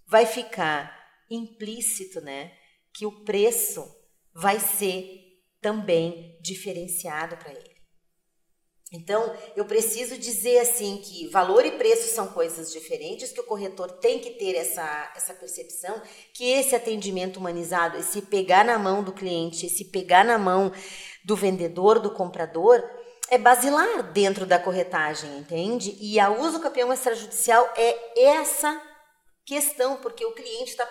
[0.08, 0.92] vai ficar
[1.30, 2.50] implícito, né,
[2.92, 3.84] que o preço
[4.34, 5.20] vai ser
[5.60, 7.71] também diferenciado para ele.
[8.92, 13.90] Então, eu preciso dizer assim que valor e preço são coisas diferentes, que o corretor
[13.90, 16.00] tem que ter essa, essa percepção,
[16.34, 20.70] que esse atendimento humanizado, esse pegar na mão do cliente, esse pegar na mão
[21.24, 22.82] do vendedor, do comprador,
[23.30, 25.96] é basilar dentro da corretagem, entende?
[25.98, 28.78] E a uso campeão extrajudicial é essa
[29.46, 30.86] questão, porque o cliente está.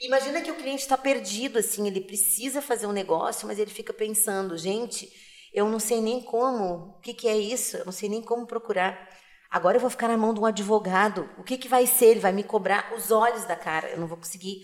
[0.00, 3.92] Imagina que o cliente está perdido, assim, ele precisa fazer um negócio, mas ele fica
[3.92, 5.12] pensando, gente,
[5.52, 8.46] eu não sei nem como, o que, que é isso, eu não sei nem como
[8.46, 9.08] procurar.
[9.50, 12.06] Agora eu vou ficar na mão de um advogado, o que, que vai ser?
[12.06, 14.62] Ele vai me cobrar os olhos da cara, eu não vou conseguir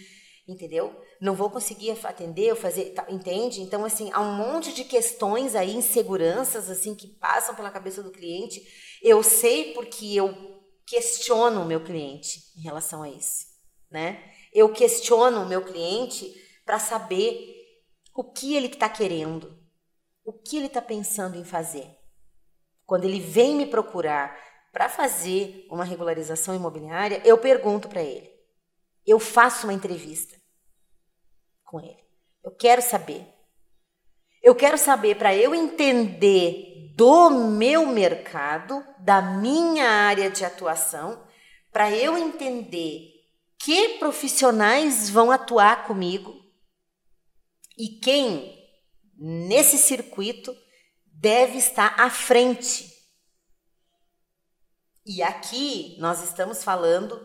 [0.49, 0.99] entendeu?
[1.21, 3.61] Não vou conseguir atender, fazer, tá, entende?
[3.61, 8.11] Então assim, há um monte de questões aí, inseguranças assim que passam pela cabeça do
[8.11, 8.63] cliente.
[9.03, 10.35] Eu sei porque eu
[10.87, 13.45] questiono o meu cliente em relação a isso,
[13.91, 14.33] né?
[14.53, 17.55] Eu questiono o meu cliente para saber
[18.15, 19.58] o que ele está querendo,
[20.29, 21.89] o que ele está pensando em fazer.
[22.85, 24.39] Quando ele vem me procurar
[24.71, 28.31] para fazer uma regularização imobiliária, eu pergunto para ele.
[29.07, 30.39] Eu faço uma entrevista
[31.65, 32.05] com ele.
[32.45, 33.27] Eu quero saber.
[34.43, 41.27] Eu quero saber para eu entender do meu mercado, da minha área de atuação,
[41.73, 43.15] para eu entender
[43.59, 46.39] que profissionais vão atuar comigo
[47.79, 48.58] e quem
[49.19, 50.57] nesse circuito
[51.07, 52.89] deve estar à frente.
[55.05, 57.19] E aqui nós estamos falando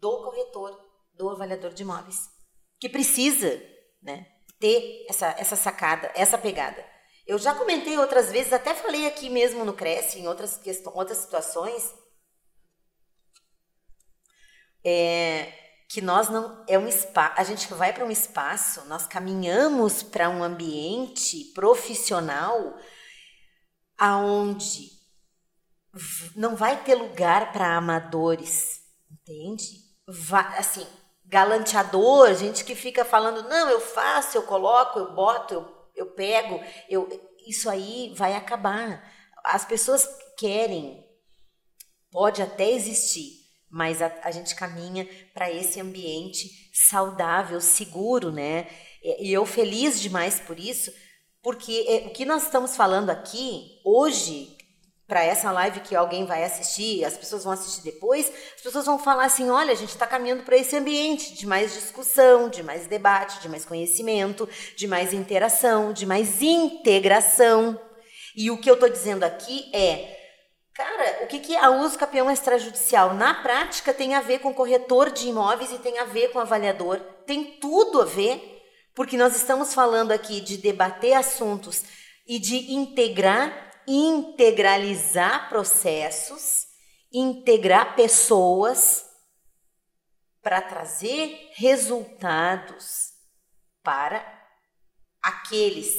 [0.00, 0.80] do corretor,
[1.14, 2.30] do avaliador de imóveis,
[2.80, 3.62] que precisa,
[4.02, 4.26] né,
[4.58, 6.84] ter essa, essa sacada, essa pegada.
[7.26, 11.18] Eu já comentei outras vezes, até falei aqui mesmo no Cresce, em outras, questões, outras
[11.18, 11.94] situações,
[14.84, 15.63] é,
[15.94, 20.28] que nós não é um espaço, a gente vai para um espaço, nós caminhamos para
[20.28, 22.76] um ambiente profissional
[23.96, 24.90] aonde
[26.34, 29.84] não vai ter lugar para amadores, entende?
[30.04, 30.84] Vai, assim,
[31.26, 36.60] galanteador, gente que fica falando, não, eu faço, eu coloco, eu boto, eu, eu pego,
[36.88, 37.08] eu,
[37.46, 39.08] isso aí vai acabar.
[39.44, 41.08] As pessoas querem,
[42.10, 43.43] pode até existir,
[43.74, 48.68] mas a, a gente caminha para esse ambiente saudável, seguro, né?
[49.02, 50.92] E eu feliz demais por isso,
[51.42, 54.56] porque é, o que nós estamos falando aqui hoje,
[55.08, 58.96] para essa live que alguém vai assistir, as pessoas vão assistir depois, as pessoas vão
[58.96, 62.86] falar assim: olha, a gente está caminhando para esse ambiente de mais discussão, de mais
[62.86, 67.80] debate, de mais conhecimento, de mais interação, de mais integração.
[68.36, 70.23] E o que eu estou dizendo aqui é
[71.24, 73.14] o que, que é uso campeão extrajudicial?
[73.14, 77.00] Na prática, tem a ver com corretor de imóveis e tem a ver com avaliador.
[77.26, 78.62] Tem tudo a ver,
[78.94, 81.82] porque nós estamos falando aqui de debater assuntos
[82.26, 86.66] e de integrar, integralizar processos,
[87.12, 89.04] integrar pessoas
[90.42, 93.12] para trazer resultados
[93.82, 94.22] para
[95.22, 95.94] aqueles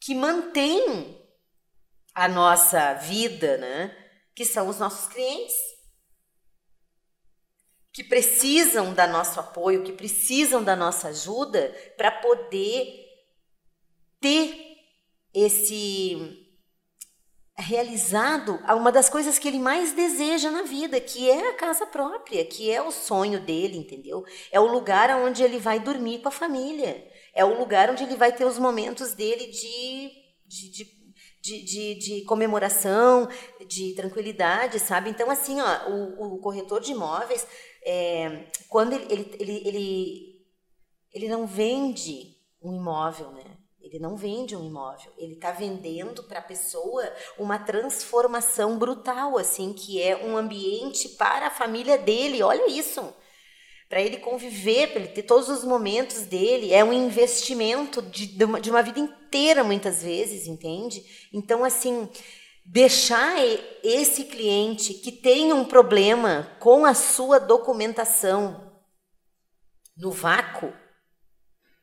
[0.00, 1.20] que mantêm
[2.14, 3.99] a nossa vida, né?
[4.40, 5.54] Que são os nossos clientes,
[7.92, 13.06] que precisam da nosso apoio, que precisam da nossa ajuda para poder
[14.18, 14.78] ter
[15.34, 16.48] esse
[17.54, 22.42] realizado uma das coisas que ele mais deseja na vida, que é a casa própria,
[22.42, 24.24] que é o sonho dele, entendeu?
[24.50, 28.16] É o lugar onde ele vai dormir com a família, é o lugar onde ele
[28.16, 30.10] vai ter os momentos dele de,
[30.46, 30.99] de, de
[31.40, 33.28] de, de, de, comemoração,
[33.66, 35.10] de tranquilidade, sabe?
[35.10, 37.46] Então, assim, ó, o, o corretor de imóveis,
[37.84, 40.46] é, quando ele, ele, ele, ele,
[41.12, 43.56] ele não vende um imóvel, né?
[43.80, 47.02] Ele não vende um imóvel, ele está vendendo para a pessoa
[47.38, 52.42] uma transformação brutal, assim, que é um ambiente para a família dele.
[52.42, 53.12] Olha isso
[53.90, 56.72] para ele conviver, para ele ter todos os momentos dele.
[56.72, 61.04] É um investimento de, de, uma, de uma vida inteira, muitas vezes, entende?
[61.32, 62.08] Então, assim,
[62.64, 63.34] deixar
[63.82, 68.80] esse cliente que tem um problema com a sua documentação
[69.96, 70.72] no vácuo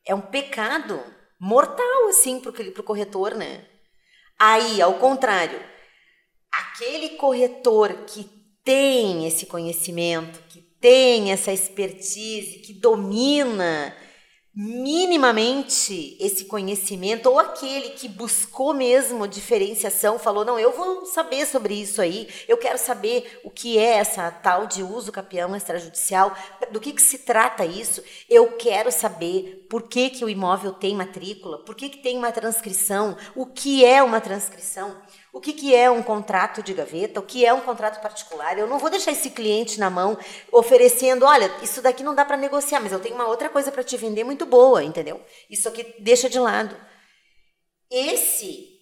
[0.05, 1.03] é um pecado
[1.37, 3.67] mortal, assim, para o corretor, né?
[4.39, 5.61] Aí, ao contrário,
[6.49, 8.23] aquele corretor que
[8.63, 13.95] tem esse conhecimento, que tem essa expertise, que domina
[14.59, 21.75] minimamente esse conhecimento, ou aquele que buscou mesmo diferenciação, falou: não, eu vou saber sobre
[21.75, 26.35] isso aí, eu quero saber o que é essa tal de uso capião extrajudicial,
[26.71, 30.95] do que, que se trata isso, eu quero saber por que, que o imóvel tem
[30.95, 34.97] matrícula, por que, que tem uma transcrição, o que é uma transcrição.
[35.37, 37.19] O que, que é um contrato de gaveta?
[37.19, 38.57] O que é um contrato particular?
[38.57, 40.17] Eu não vou deixar esse cliente na mão
[40.51, 43.83] oferecendo, olha, isso daqui não dá para negociar, mas eu tenho uma outra coisa para
[43.83, 45.23] te vender muito boa, entendeu?
[45.47, 46.75] Isso aqui deixa de lado.
[47.87, 48.79] Esse,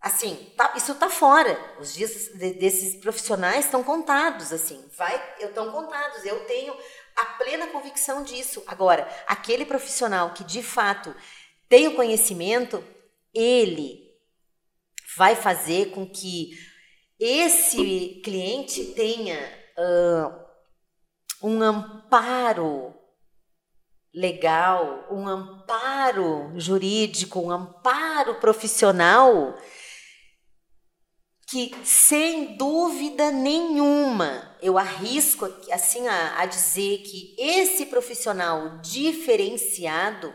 [0.00, 1.60] assim, tá, isso tá fora.
[1.78, 6.24] Os dias desses profissionais estão contados, assim, vai, estão contados.
[6.24, 6.74] Eu tenho
[7.16, 8.62] a plena convicção disso.
[8.66, 11.14] Agora, aquele profissional que de fato
[11.68, 12.82] tem o conhecimento,
[13.34, 14.07] ele
[15.16, 16.50] vai fazer com que
[17.18, 19.38] esse cliente tenha
[19.78, 22.94] uh, um amparo
[24.14, 29.54] legal, um amparo jurídico, um amparo profissional
[31.48, 40.32] que sem dúvida nenhuma eu arrisco assim a, a dizer que esse profissional diferenciado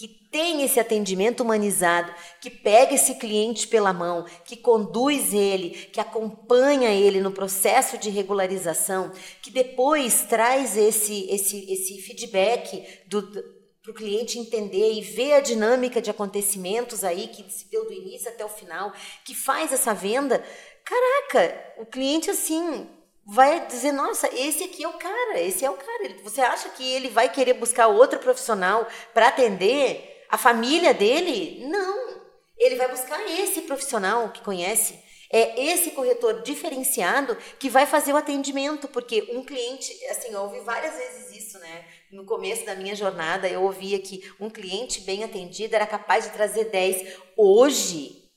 [0.00, 6.00] que tem esse atendimento humanizado, que pega esse cliente pela mão, que conduz ele, que
[6.00, 13.94] acompanha ele no processo de regularização, que depois traz esse, esse, esse feedback para o
[13.94, 18.42] cliente entender e ver a dinâmica de acontecimentos aí que se deu do início até
[18.42, 20.42] o final, que faz essa venda.
[20.82, 22.88] Caraca, o cliente assim
[23.26, 26.16] vai dizer, nossa, esse aqui é o cara, esse é o cara.
[26.24, 31.64] Você acha que ele vai querer buscar outro profissional para atender a família dele?
[31.68, 32.20] Não.
[32.58, 34.98] Ele vai buscar esse profissional que conhece,
[35.32, 40.58] É esse corretor diferenciado que vai fazer o atendimento, porque um cliente, assim, eu ouvi
[40.60, 41.84] várias vezes isso, né?
[42.10, 46.32] No começo da minha jornada, eu ouvia que um cliente bem atendido era capaz de
[46.32, 47.16] trazer 10.
[47.36, 48.28] Hoje,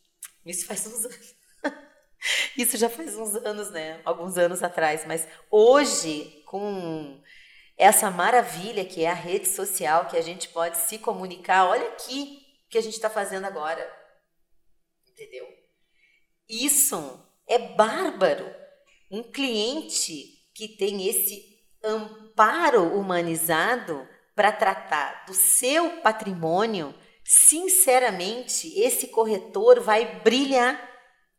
[0.45, 1.32] isso faz uns anos.
[2.57, 4.01] Isso já faz uns anos, né?
[4.05, 7.21] Alguns anos atrás, mas hoje, com
[7.77, 12.39] essa maravilha que é a rede social, que a gente pode se comunicar, olha aqui
[12.65, 13.91] o que a gente está fazendo agora.
[15.09, 15.47] Entendeu?
[16.49, 18.53] Isso é bárbaro.
[19.11, 21.53] Um cliente que tem esse
[21.83, 26.93] amparo humanizado para tratar do seu patrimônio,
[27.23, 30.92] sinceramente, esse corretor vai brilhar,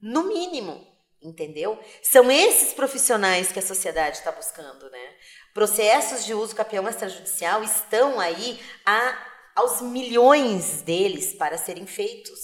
[0.05, 0.87] no mínimo,
[1.23, 1.79] entendeu?
[2.03, 5.15] São esses profissionais que a sociedade está buscando, né?
[5.55, 9.19] Processos de uso campeão extrajudicial estão aí a,
[9.57, 12.39] aos milhões deles para serem feitos.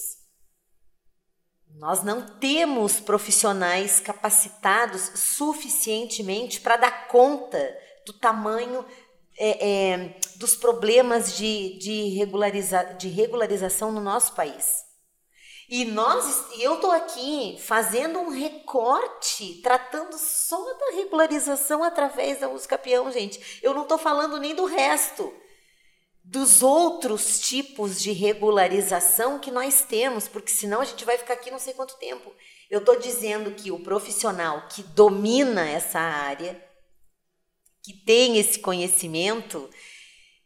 [1.76, 8.86] Nós não temos profissionais capacitados suficientemente para dar conta do tamanho
[9.38, 14.89] é, é, dos problemas de, de, regulariza, de regularização no nosso país.
[15.70, 22.66] E nós, eu estou aqui fazendo um recorte, tratando só da regularização através da uso
[22.66, 23.60] capião, gente.
[23.62, 25.32] Eu não estou falando nem do resto
[26.24, 31.52] dos outros tipos de regularização que nós temos, porque senão a gente vai ficar aqui
[31.52, 32.34] não sei quanto tempo.
[32.68, 36.60] Eu estou dizendo que o profissional que domina essa área,
[37.80, 39.70] que tem esse conhecimento,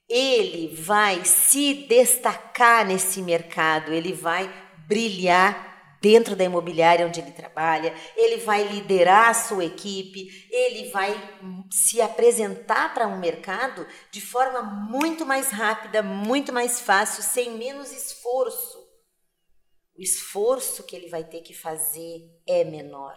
[0.06, 5.74] ele vai se destacar nesse mercado, ele vai brilhar
[6.04, 11.18] dentro da imobiliária onde ele trabalha, ele vai liderar a sua equipe, ele vai
[11.70, 17.90] se apresentar para um mercado de forma muito mais rápida, muito mais fácil, sem menos
[17.90, 18.84] esforço.
[19.96, 23.14] O esforço que ele vai ter que fazer é menor.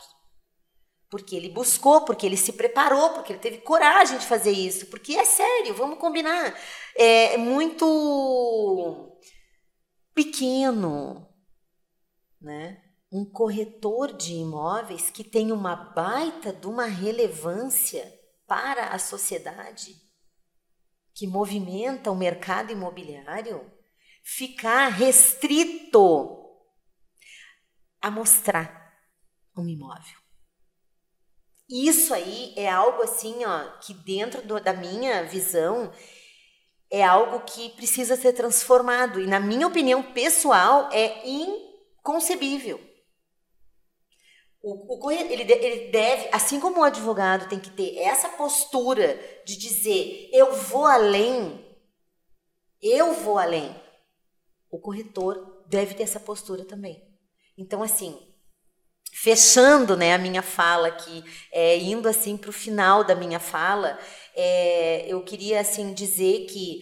[1.10, 4.86] Porque ele buscou, porque ele se preparou, porque ele teve coragem de fazer isso.
[4.86, 6.58] Porque é sério, vamos combinar.
[6.96, 9.18] É muito
[10.14, 11.27] pequeno,
[12.40, 12.82] né?
[13.12, 18.14] um corretor de imóveis que tem uma baita de uma relevância
[18.46, 19.96] para a sociedade,
[21.14, 23.72] que movimenta o mercado imobiliário,
[24.24, 26.38] ficar restrito
[28.02, 28.94] a mostrar
[29.58, 30.18] um imóvel.
[31.70, 35.92] Isso aí é algo assim, ó, que dentro do, da minha visão
[36.90, 41.28] é algo que precisa ser transformado e na minha opinião pessoal é
[42.08, 42.80] inconcebível.
[44.62, 49.58] O, o ele, ele deve, assim como o advogado tem que ter essa postura de
[49.58, 51.64] dizer eu vou além,
[52.82, 53.76] eu vou além,
[54.72, 57.02] o corretor deve ter essa postura também.
[57.58, 58.18] Então, assim,
[59.14, 63.98] fechando né, a minha fala aqui, é, indo assim para o final da minha fala,
[64.36, 66.82] é, eu queria assim dizer que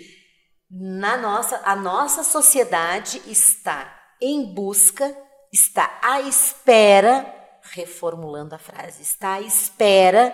[0.70, 5.16] na nossa, a nossa sociedade está em busca,
[5.52, 10.34] está à espera reformulando a frase, está à espera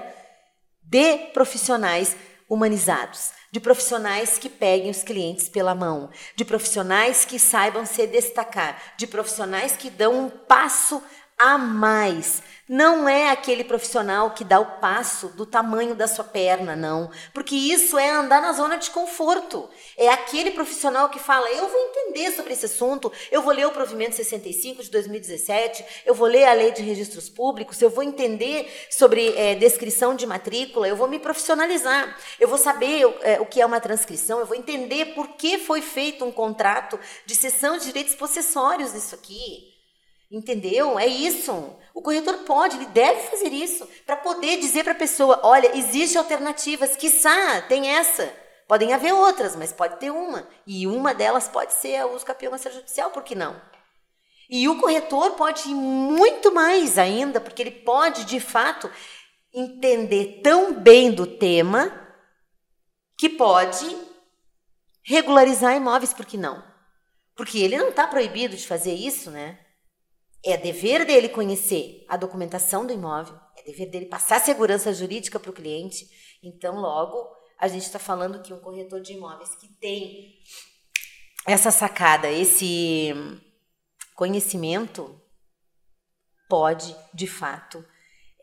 [0.83, 2.15] de profissionais
[2.49, 8.95] humanizados, de profissionais que peguem os clientes pela mão, de profissionais que saibam se destacar,
[8.97, 11.01] de profissionais que dão um passo
[11.41, 16.73] a mais não é aquele profissional que dá o passo do tamanho da sua perna,
[16.73, 17.11] não.
[17.33, 19.69] Porque isso é andar na zona de conforto.
[19.97, 23.71] É aquele profissional que fala: eu vou entender sobre esse assunto, eu vou ler o
[23.71, 28.71] provimento 65 de 2017, eu vou ler a lei de registros públicos, eu vou entender
[28.89, 33.59] sobre é, descrição de matrícula, eu vou me profissionalizar, eu vou saber é, o que
[33.59, 37.87] é uma transcrição, eu vou entender por que foi feito um contrato de cessão de
[37.87, 39.70] direitos possessórios nisso aqui.
[40.31, 40.97] Entendeu?
[40.97, 41.51] É isso.
[41.93, 46.17] O corretor pode, ele deve fazer isso para poder dizer para a pessoa: olha, existem
[46.17, 48.33] alternativas, quiçá tem essa.
[48.65, 50.47] Podem haver outras, mas pode ter uma.
[50.65, 53.61] E uma delas pode ser a uso campeão extrajudicial, por que não?
[54.49, 58.89] E o corretor pode ir muito mais ainda, porque ele pode, de fato,
[59.53, 61.91] entender tão bem do tema
[63.17, 63.97] que pode
[65.03, 66.63] regularizar imóveis, por que não?
[67.35, 69.59] Porque ele não está proibido de fazer isso, né?
[70.43, 75.51] É dever dele conhecer a documentação do imóvel, é dever dele passar segurança jurídica para
[75.51, 76.07] o cliente.
[76.43, 77.29] Então, logo,
[77.59, 80.39] a gente está falando que um corretor de imóveis que tem
[81.45, 83.13] essa sacada, esse
[84.15, 85.19] conhecimento,
[86.49, 87.85] pode, de fato,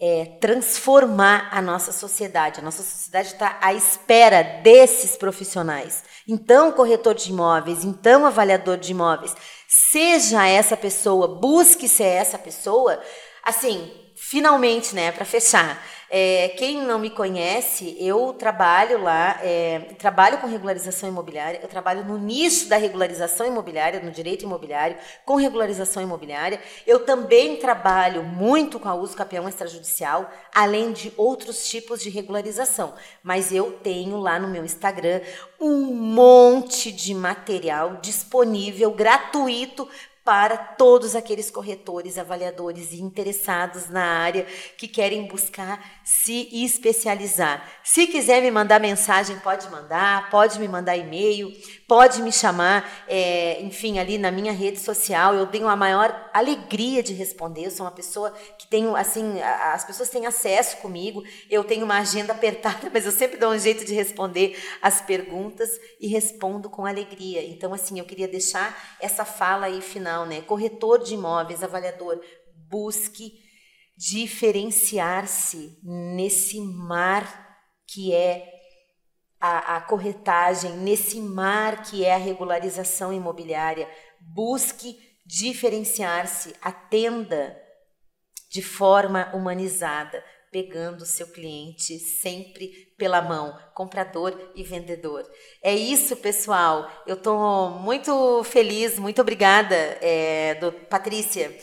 [0.00, 2.60] é, transformar a nossa sociedade.
[2.60, 6.04] A nossa sociedade está à espera desses profissionais.
[6.26, 9.34] Então, corretor de imóveis, então, avaliador de imóveis,
[9.68, 13.02] seja essa pessoa, busque ser essa pessoa,
[13.44, 15.84] assim, finalmente, né, para fechar.
[16.10, 22.02] É, quem não me conhece, eu trabalho lá, é, trabalho com regularização imobiliária, eu trabalho
[22.02, 24.96] no nicho da regularização imobiliária, no direito imobiliário,
[25.26, 26.60] com regularização imobiliária.
[26.86, 32.94] Eu também trabalho muito com a uso capião extrajudicial, além de outros tipos de regularização.
[33.22, 35.20] Mas eu tenho lá no meu Instagram
[35.60, 39.86] um monte de material disponível, gratuito,
[40.28, 47.66] para todos aqueles corretores, avaliadores e interessados na área que querem buscar se especializar.
[47.82, 51.50] Se quiser me mandar mensagem, pode mandar, pode me mandar e-mail,
[51.88, 55.34] pode me chamar, é, enfim, ali na minha rede social.
[55.34, 57.64] Eu tenho a maior alegria de responder.
[57.64, 61.24] Eu sou uma pessoa que tenho, assim, as pessoas têm acesso comigo.
[61.48, 65.70] Eu tenho uma agenda apertada, mas eu sempre dou um jeito de responder as perguntas
[65.98, 67.42] e respondo com alegria.
[67.42, 70.42] Então, assim, eu queria deixar essa fala aí final, né?
[70.42, 72.20] Corretor de imóveis, avaliador,
[72.68, 73.32] busque
[73.96, 77.48] diferenciar-se nesse mar
[77.86, 78.48] que é
[79.40, 83.88] a, a corretagem, nesse mar que é a regularização imobiliária.
[84.20, 87.56] Busque diferenciar-se, atenda
[88.50, 95.24] de forma humanizada, pegando o seu cliente sempre pela mão, comprador e vendedor.
[95.62, 96.90] É isso, pessoal.
[97.06, 101.54] Eu estou muito feliz, muito obrigada, é, do, Patrícia.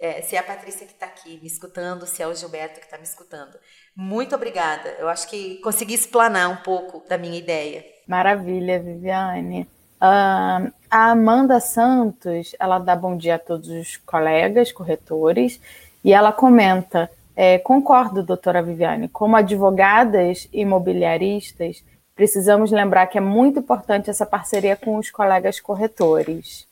[0.00, 2.86] É, se é a Patrícia que está aqui me escutando, se é o Gilberto que
[2.86, 3.56] está me escutando.
[3.96, 4.90] Muito obrigada.
[4.98, 7.84] Eu acho que consegui explanar um pouco da minha ideia.
[8.06, 9.68] Maravilha, Viviane.
[9.96, 15.58] Uh, a Amanda Santos, ela dá bom dia a todos os colegas corretores
[16.04, 23.58] e ela comenta: é, concordo, doutora Viviane, como advogadas imobiliaristas, precisamos lembrar que é muito
[23.58, 26.68] importante essa parceria com os colegas corretores.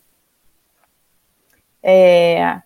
[1.83, 2.61] É,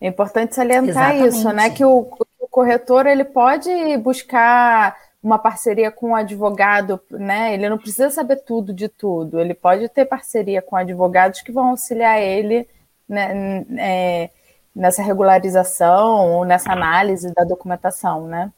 [0.00, 1.28] é importante salientar Exatamente.
[1.28, 1.70] isso, né?
[1.70, 2.08] Que o,
[2.40, 7.54] o, corretor ele pode buscar uma parceria com o advogado, né?
[7.54, 9.40] Ele não precisa saber tudo de tudo.
[9.40, 12.68] Ele pode ter parceria com advogados que vão auxiliar ele
[13.08, 14.30] né, é,
[14.76, 18.52] nessa regularização ou nessa análise da documentação, né?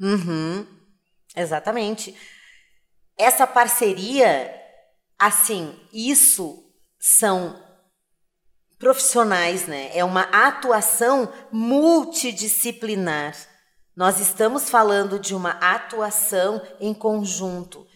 [0.00, 0.66] Uhum.
[1.36, 2.16] Exatamente.
[3.16, 4.50] Essa parceria,
[5.18, 6.64] assim, isso
[6.98, 7.62] são
[8.78, 9.90] profissionais, né?
[9.94, 13.36] É uma atuação multidisciplinar.
[13.94, 17.86] Nós estamos falando de uma atuação em conjunto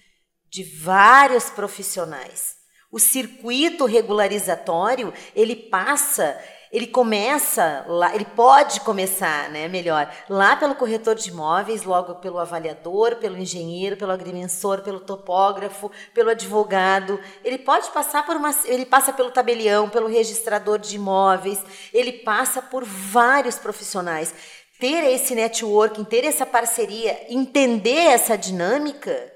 [0.50, 2.56] de vários profissionais.
[2.90, 6.38] O circuito regularizatório, ele passa
[6.72, 12.38] ele começa lá, ele pode começar, né, melhor, lá pelo corretor de imóveis, logo pelo
[12.38, 17.20] avaliador, pelo engenheiro, pelo agrimensor, pelo topógrafo, pelo advogado.
[17.44, 21.62] Ele pode passar por uma, ele passa pelo tabelião, pelo registrador de imóveis,
[21.92, 24.34] ele passa por vários profissionais.
[24.80, 29.30] Ter esse networking, ter essa parceria, entender essa dinâmica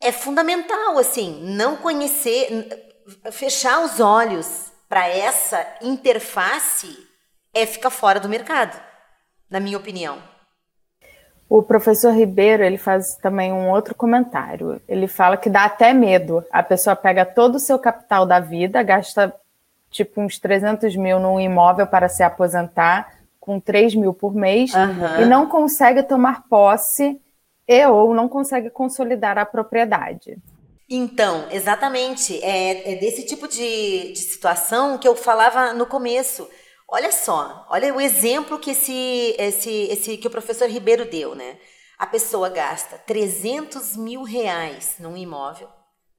[0.00, 2.92] é fundamental, assim, não conhecer,
[3.32, 6.96] fechar os olhos para essa interface
[7.52, 8.78] é ficar fora do mercado,
[9.50, 10.18] na minha opinião.
[11.48, 14.80] O professor Ribeiro ele faz também um outro comentário.
[14.88, 16.44] Ele fala que dá até medo.
[16.50, 19.34] A pessoa pega todo o seu capital da vida, gasta
[19.90, 25.22] tipo uns 300 mil num imóvel para se aposentar, com 3 mil por mês, uhum.
[25.22, 27.20] e não consegue tomar posse
[27.68, 30.38] e ou não consegue consolidar a propriedade.
[30.88, 32.42] Então, exatamente.
[32.42, 36.48] É, é desse tipo de, de situação que eu falava no começo.
[36.88, 41.58] Olha só, olha o exemplo que esse, esse, esse que o professor Ribeiro deu, né?
[41.98, 45.68] A pessoa gasta 300 mil reais num imóvel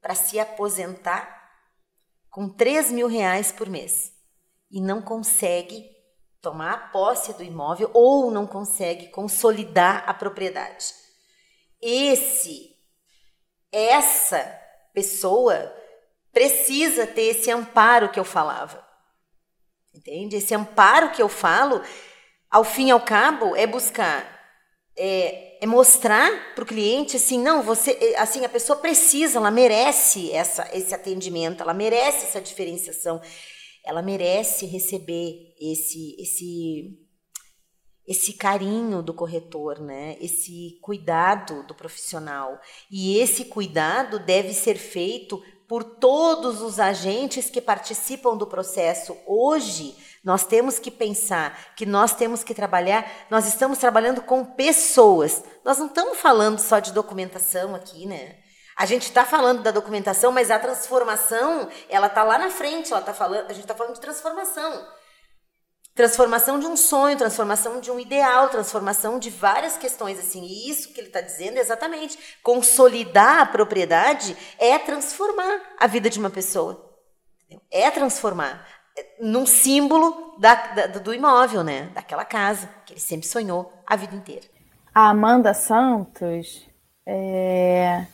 [0.02, 1.44] para se aposentar
[2.30, 4.12] com 3 mil reais por mês
[4.72, 5.86] e não consegue
[6.42, 10.94] tomar posse do imóvel ou não consegue consolidar a propriedade.
[11.82, 12.75] Esse
[13.76, 14.40] essa
[14.94, 15.74] pessoa
[16.32, 18.86] precisa ter esse amparo que eu falava.
[19.94, 20.38] Entende?
[20.38, 21.82] Esse amparo que eu falo,
[22.50, 24.26] ao fim e ao cabo, é buscar,
[24.98, 29.52] é, é mostrar para o cliente assim, não, você, é, assim, a pessoa precisa, ela
[29.52, 33.22] merece essa, esse atendimento, ela merece essa diferenciação,
[33.84, 37.05] ela merece receber esse, esse
[38.08, 40.18] esse carinho do corretor, né?
[40.20, 42.60] Esse cuidado do profissional.
[42.90, 49.18] E esse cuidado deve ser feito por todos os agentes que participam do processo.
[49.26, 55.44] Hoje, nós temos que pensar que nós temos que trabalhar, nós estamos trabalhando com pessoas.
[55.64, 58.38] Nós não estamos falando só de documentação aqui, né?
[58.76, 63.02] A gente está falando da documentação, mas a transformação, ela está lá na frente, ela
[63.02, 64.86] tá falando, a gente está falando de transformação.
[65.96, 70.44] Transformação de um sonho, transformação de um ideal, transformação de várias questões assim.
[70.44, 76.10] E isso que ele está dizendo é exatamente consolidar a propriedade é transformar a vida
[76.10, 76.94] de uma pessoa,
[77.72, 78.68] é transformar
[78.98, 81.90] é, num símbolo da, da, do imóvel, né?
[81.94, 84.46] Daquela casa que ele sempre sonhou a vida inteira.
[84.94, 86.68] A Amanda Santos,
[87.06, 88.06] é...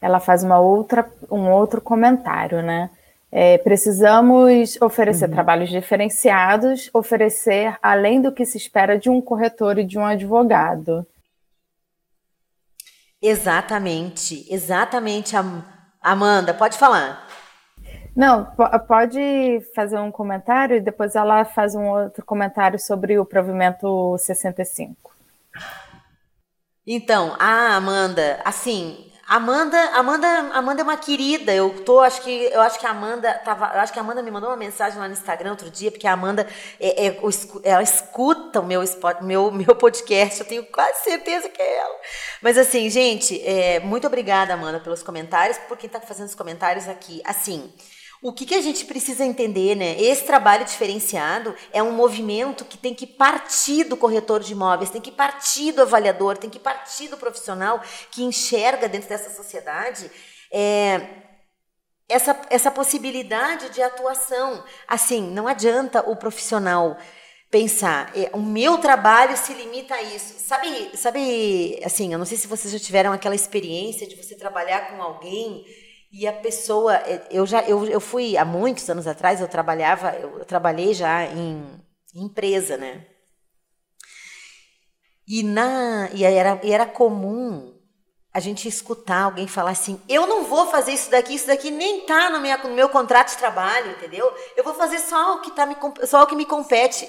[0.00, 2.90] ela faz uma outra, um outro comentário, né?
[3.32, 5.32] É, precisamos oferecer uhum.
[5.32, 11.06] trabalhos diferenciados, oferecer além do que se espera de um corretor e de um advogado.
[13.22, 15.34] Exatamente, exatamente,
[16.02, 17.28] Amanda, pode falar.
[18.16, 18.46] Não,
[18.88, 25.14] pode fazer um comentário e depois ela faz um outro comentário sobre o provimento 65.
[26.86, 31.54] Então, a Amanda, assim, Amanda, Amanda, Amanda é uma querida.
[31.54, 34.30] Eu tô, acho que, eu acho que a Amanda tava, acho que a Amanda me
[34.30, 36.44] mandou uma mensagem lá no Instagram outro dia, porque a Amanda,
[36.80, 37.20] é, é,
[37.62, 38.82] ela escuta o meu,
[39.22, 40.40] meu, meu podcast.
[40.40, 41.96] Eu tenho quase certeza que é ela.
[42.42, 46.88] Mas assim, gente, é, muito obrigada, Amanda, pelos comentários, por quem está fazendo os comentários
[46.88, 47.22] aqui.
[47.24, 47.72] Assim.
[48.22, 49.98] O que, que a gente precisa entender, né?
[49.98, 55.00] Esse trabalho diferenciado é um movimento que tem que partir do corretor de imóveis, tem
[55.00, 60.10] que partir do avaliador, tem que partir do profissional que enxerga dentro dessa sociedade
[60.52, 61.00] é,
[62.10, 64.62] essa, essa possibilidade de atuação.
[64.86, 66.98] Assim, não adianta o profissional
[67.50, 70.38] pensar, é, o meu trabalho se limita a isso.
[70.38, 74.90] Sabe, sabe, assim, eu não sei se vocês já tiveram aquela experiência de você trabalhar
[74.90, 75.64] com alguém
[76.12, 80.10] e a pessoa, é, eu já eu, eu fui há muitos anos atrás, eu trabalhava,
[80.16, 81.64] eu, trabalhei já em,
[82.14, 83.06] em empresa, né?
[85.26, 87.78] E na e era, e era comum
[88.32, 92.00] a gente escutar alguém falar assim: "Eu não vou fazer isso daqui, isso daqui nem
[92.00, 94.32] tá no, minha, no meu contrato de trabalho, entendeu?
[94.56, 97.06] Eu vou fazer só o que tá me só o que me compete.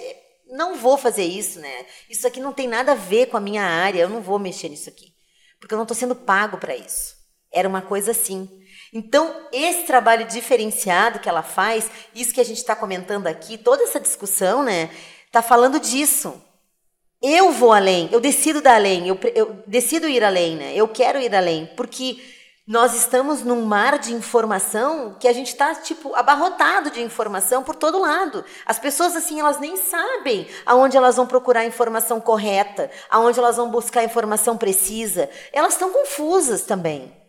[0.48, 1.86] Não vou fazer isso, né?
[2.10, 4.70] Isso aqui não tem nada a ver com a minha área, eu não vou mexer
[4.70, 5.14] nisso aqui,
[5.60, 7.16] porque eu não estou sendo pago para isso.
[7.52, 8.61] Era uma coisa assim.
[8.94, 13.84] Então, esse trabalho diferenciado que ela faz, isso que a gente está comentando aqui, toda
[13.84, 14.90] essa discussão, né,
[15.26, 16.42] está falando disso.
[17.22, 20.74] Eu vou além, eu decido dar além, eu, eu decido ir além, né?
[20.76, 22.20] Eu quero ir além, porque
[22.68, 27.76] nós estamos num mar de informação que a gente está tipo abarrotado de informação por
[27.76, 28.44] todo lado.
[28.66, 33.56] As pessoas assim elas nem sabem aonde elas vão procurar a informação correta, aonde elas
[33.56, 35.30] vão buscar a informação precisa.
[35.54, 37.21] Elas estão confusas também.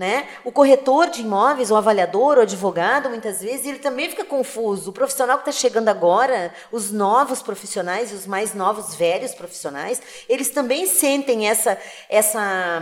[0.00, 0.26] Né?
[0.46, 4.88] O corretor de imóveis, o avaliador, o advogado, muitas vezes, ele também fica confuso.
[4.88, 10.00] O profissional que está chegando agora, os novos profissionais e os mais novos, velhos profissionais,
[10.26, 11.78] eles também sentem essa,
[12.08, 12.80] essa,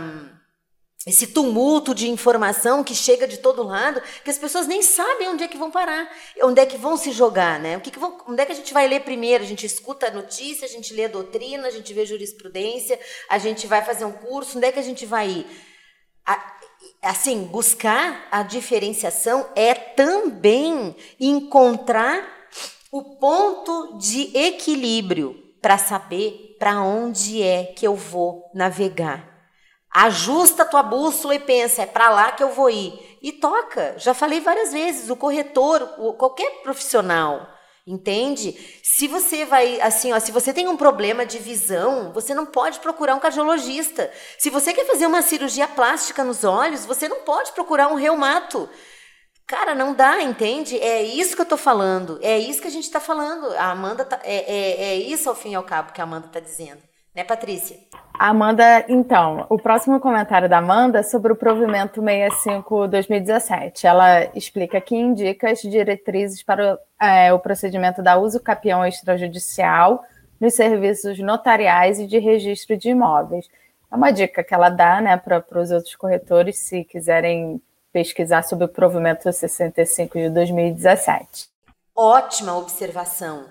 [1.05, 5.43] esse tumulto de informação que chega de todo lado, que as pessoas nem sabem onde
[5.43, 6.09] é que vão parar,
[6.41, 7.75] onde é que vão se jogar, né?
[7.75, 9.43] O que, que vão, onde é que a gente vai ler primeiro?
[9.43, 12.97] A gente escuta a notícia, a gente lê a doutrina, a gente vê jurisprudência,
[13.27, 15.45] a gente vai fazer um curso, onde é que a gente vai ir?
[16.25, 16.58] A,
[17.01, 22.23] assim, buscar a diferenciação é também encontrar
[22.91, 29.27] o ponto de equilíbrio para saber para onde é que eu vou navegar.
[29.91, 33.17] Ajusta tua bússola e pensa, é para lá que eu vou ir.
[33.21, 33.95] E toca.
[33.97, 37.47] Já falei várias vezes, o corretor, o, qualquer profissional,
[37.89, 38.55] Entende?
[38.83, 42.79] Se você vai, assim, ó, se você tem um problema de visão, você não pode
[42.79, 44.11] procurar um cardiologista.
[44.37, 48.69] Se você quer fazer uma cirurgia plástica nos olhos, você não pode procurar um reumato.
[49.47, 50.77] Cara, não dá, entende?
[50.77, 52.19] É isso que eu tô falando.
[52.21, 53.51] É isso que a gente tá falando.
[53.53, 56.27] A Amanda tá, é, é, é isso ao fim e ao cabo que a Amanda
[56.27, 56.88] tá dizendo.
[57.15, 57.77] Né, Patrícia?
[58.13, 63.85] Amanda, então, o próximo comentário da Amanda é sobre o provimento 65-2017.
[63.85, 70.03] Ela explica que indica as diretrizes para o, é, o procedimento da uso capião extrajudicial
[70.39, 73.49] nos serviços notariais e de registro de imóveis.
[73.91, 78.65] É uma dica que ela dá né, para os outros corretores, se quiserem pesquisar sobre
[78.65, 81.49] o provimento 65 de 2017.
[81.95, 83.45] Ótima observação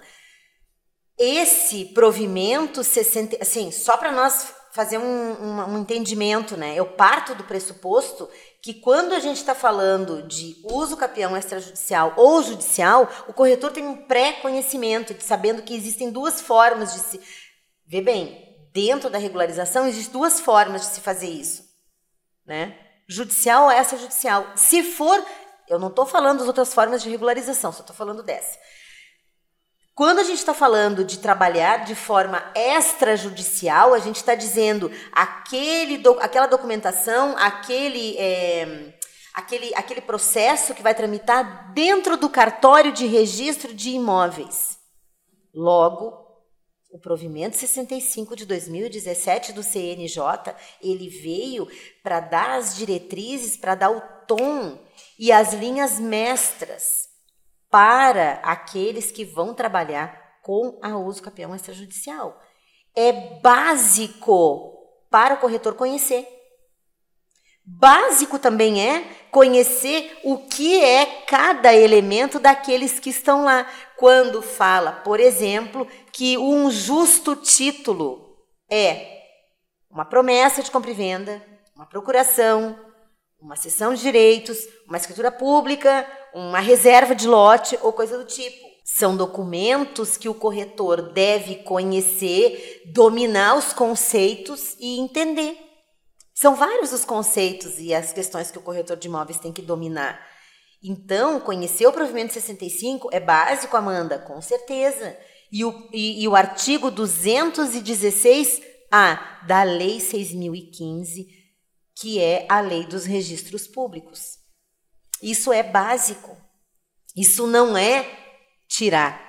[1.19, 6.75] esse provimento 60, assim, só para nós fazer um, um, um, entendimento, né?
[6.77, 8.29] Eu parto do pressuposto
[8.63, 13.87] que quando a gente está falando de uso capião extrajudicial ou judicial, o corretor tem
[13.87, 17.21] um pré-conhecimento de sabendo que existem duas formas de se.
[17.87, 21.65] Vê bem, dentro da regularização existem duas formas de se fazer isso,
[22.47, 22.79] né?
[23.09, 24.47] Judicial ou extrajudicial.
[24.55, 25.25] Se for,
[25.67, 28.59] eu não estou falando das outras formas de regularização, só estou falando dessa.
[29.99, 35.99] Quando a gente está falando de trabalhar de forma extrajudicial, a gente está dizendo aquele
[35.99, 38.95] do, aquela documentação, aquele, é,
[39.35, 44.79] aquele, aquele processo que vai tramitar dentro do cartório de registro de imóveis.
[45.53, 46.17] Logo,
[46.93, 51.67] o provimento 65 de 2017 do CNJ, ele veio
[52.05, 54.79] para dar as diretrizes, para dar o tom
[55.19, 57.08] e as linhas mestras
[57.71, 62.41] para aqueles que vão trabalhar com a uso campeão extrajudicial.
[62.95, 64.77] É básico
[65.11, 66.27] para o corretor conhecer.
[67.71, 73.71] Básico também é conhecer o que é cada elemento daqueles que estão lá.
[73.99, 78.39] Quando fala, por exemplo, que um justo título
[78.71, 79.19] é
[79.91, 81.43] uma promessa de compra e venda,
[81.77, 82.79] uma procuração,
[83.39, 84.59] uma cessão de direitos,
[84.89, 88.67] uma escritura pública, uma reserva de lote ou coisa do tipo.
[88.85, 95.59] São documentos que o corretor deve conhecer, dominar os conceitos e entender.
[96.35, 100.19] São vários os conceitos e as questões que o corretor de imóveis tem que dominar.
[100.83, 105.15] Então, conhecer o provimento 65 é básico, Amanda, com certeza.
[105.53, 111.27] E o, e, e o artigo 216A da Lei 6.015,
[111.95, 114.38] que é a Lei dos Registros Públicos.
[115.23, 116.37] Isso é básico.
[117.17, 118.07] Isso não é
[118.69, 119.29] tirar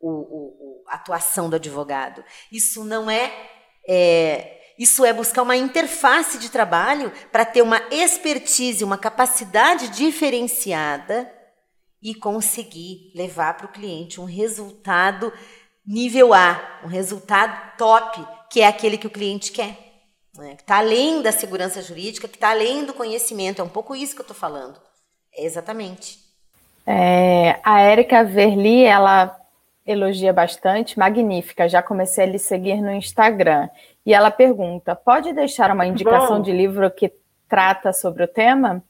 [0.00, 2.24] o, o, a atuação do advogado.
[2.50, 3.32] Isso não é,
[3.88, 11.32] é isso é buscar uma interface de trabalho para ter uma expertise, uma capacidade diferenciada
[12.02, 15.32] e conseguir levar para o cliente um resultado
[15.86, 19.85] nível A, um resultado top, que é aquele que o cliente quer.
[20.36, 20.56] Né?
[20.56, 23.60] Que está além da segurança jurídica, que está além do conhecimento.
[23.60, 24.78] É um pouco isso que eu estou falando.
[25.34, 26.18] É exatamente.
[26.86, 29.36] É, a Érica Verli, ela
[29.86, 31.68] elogia bastante, magnífica.
[31.68, 33.68] Já comecei a lhe seguir no Instagram.
[34.04, 36.42] E ela pergunta: pode deixar uma indicação Bom.
[36.42, 37.12] de livro que
[37.48, 38.82] trata sobre o tema?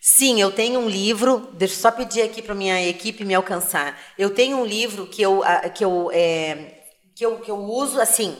[0.00, 1.50] Sim, eu tenho um livro.
[1.52, 3.98] Deixa eu só pedir aqui para minha equipe me alcançar.
[4.18, 5.42] Eu tenho um livro que eu,
[5.74, 6.80] que eu, é,
[7.14, 8.34] que eu, que eu uso assim.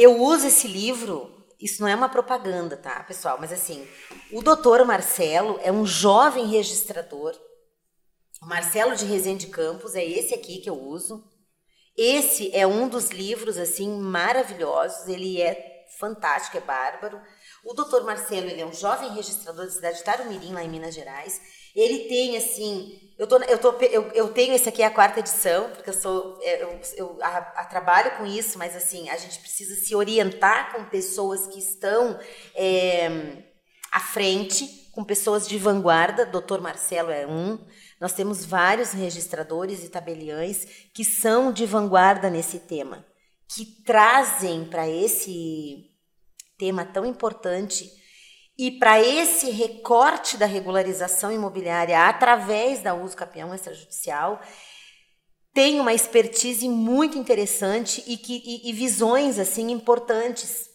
[0.00, 1.44] Eu uso esse livro.
[1.60, 3.36] Isso não é uma propaganda, tá, pessoal?
[3.38, 3.86] Mas assim,
[4.32, 7.36] o doutor Marcelo é um jovem registrador.
[8.40, 11.22] O Marcelo de Resende Campos é esse aqui que eu uso.
[11.98, 17.20] Esse é um dos livros assim maravilhosos, ele é fantástico, é bárbaro.
[17.62, 20.94] O doutor Marcelo, ele é um jovem registrador da cidade de Tarumirim, lá em Minas
[20.94, 21.38] Gerais.
[21.76, 25.20] Ele tem assim, eu, tô, eu, tô, eu, eu tenho esse aqui é a quarta
[25.20, 29.16] edição, porque eu sou é, eu, eu a, a, trabalho com isso, mas assim a
[29.18, 32.18] gente precisa se orientar com pessoas que estão
[32.54, 33.44] é,
[33.92, 36.24] à frente, com pessoas de vanguarda.
[36.24, 37.58] Doutor Marcelo é um.
[38.00, 43.04] Nós temos vários registradores e tabeliães que são de vanguarda nesse tema,
[43.46, 45.90] que trazem para esse
[46.56, 47.99] tema tão importante
[48.60, 54.38] e para esse recorte da regularização imobiliária através da uso capião extrajudicial,
[55.54, 60.68] tem uma expertise muito interessante e, que, e, e visões assim importantes.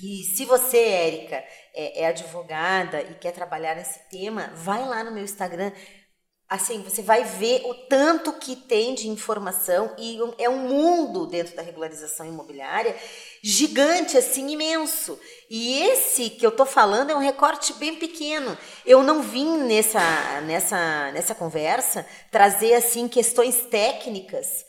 [0.00, 5.10] E se você, Érica, é, é, advogada e quer trabalhar nesse tema, vai lá no
[5.10, 5.72] meu Instagram,
[6.48, 11.56] assim, você vai ver o tanto que tem de informação e é um mundo dentro
[11.56, 12.96] da regularização imobiliária
[13.42, 15.18] gigante, assim, imenso.
[15.50, 18.56] E esse que eu tô falando é um recorte bem pequeno.
[18.84, 24.64] Eu não vim nessa, nessa, nessa conversa trazer, assim, questões técnicas,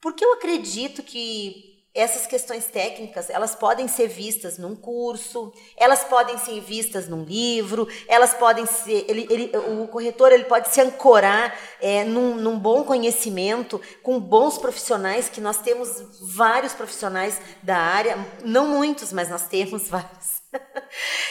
[0.00, 6.38] porque eu acredito que essas questões técnicas elas podem ser vistas num curso, elas podem
[6.38, 11.56] ser vistas num livro, elas podem ser ele, ele, o corretor ele pode se ancorar
[11.80, 15.88] é, num, num, bom conhecimento com bons profissionais que nós temos
[16.20, 20.39] vários profissionais da área, não muitos, mas nós temos vários.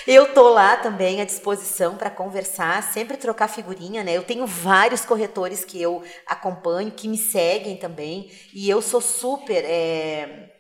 [0.08, 4.16] Eu tô lá também à disposição para conversar, sempre trocar figurinha, né?
[4.16, 9.64] Eu tenho vários corretores que eu acompanho, que me seguem também, e eu sou super,
[9.66, 10.52] é,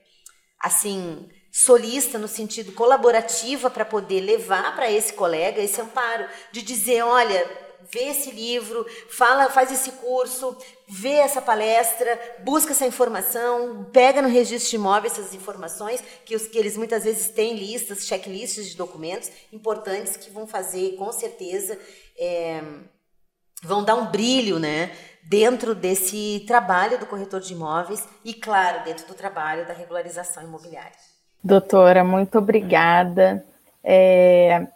[0.59, 7.01] assim, solista no sentido colaborativa para poder levar para esse colega esse amparo, de dizer,
[7.03, 10.55] olha, vê esse livro, fala, faz esse curso,
[10.87, 16.47] vê essa palestra, busca essa informação, pega no registro de imóveis essas informações, que, os,
[16.47, 21.77] que eles muitas vezes têm listas, checklists de documentos importantes que vão fazer, com certeza,
[22.17, 22.61] é,
[23.63, 24.91] vão dar um brilho, né?
[25.23, 30.91] Dentro desse trabalho do corretor de imóveis e, claro, dentro do trabalho da regularização imobiliária.
[31.43, 33.45] Doutora, muito obrigada.
[33.83, 34.67] É,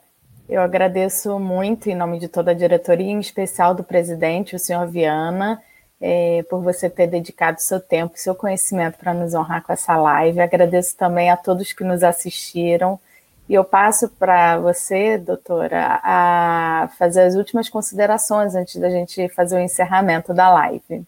[0.48, 4.88] eu agradeço muito, em nome de toda a diretoria, em especial do presidente, o senhor
[4.88, 5.62] Viana,
[6.02, 10.41] é, por você ter dedicado seu tempo, seu conhecimento para nos honrar com essa live.
[10.41, 13.00] Agradeço também a todos que nos assistiram
[13.48, 19.56] E eu passo para você, doutora, a fazer as últimas considerações antes da gente fazer
[19.58, 21.06] o encerramento da live.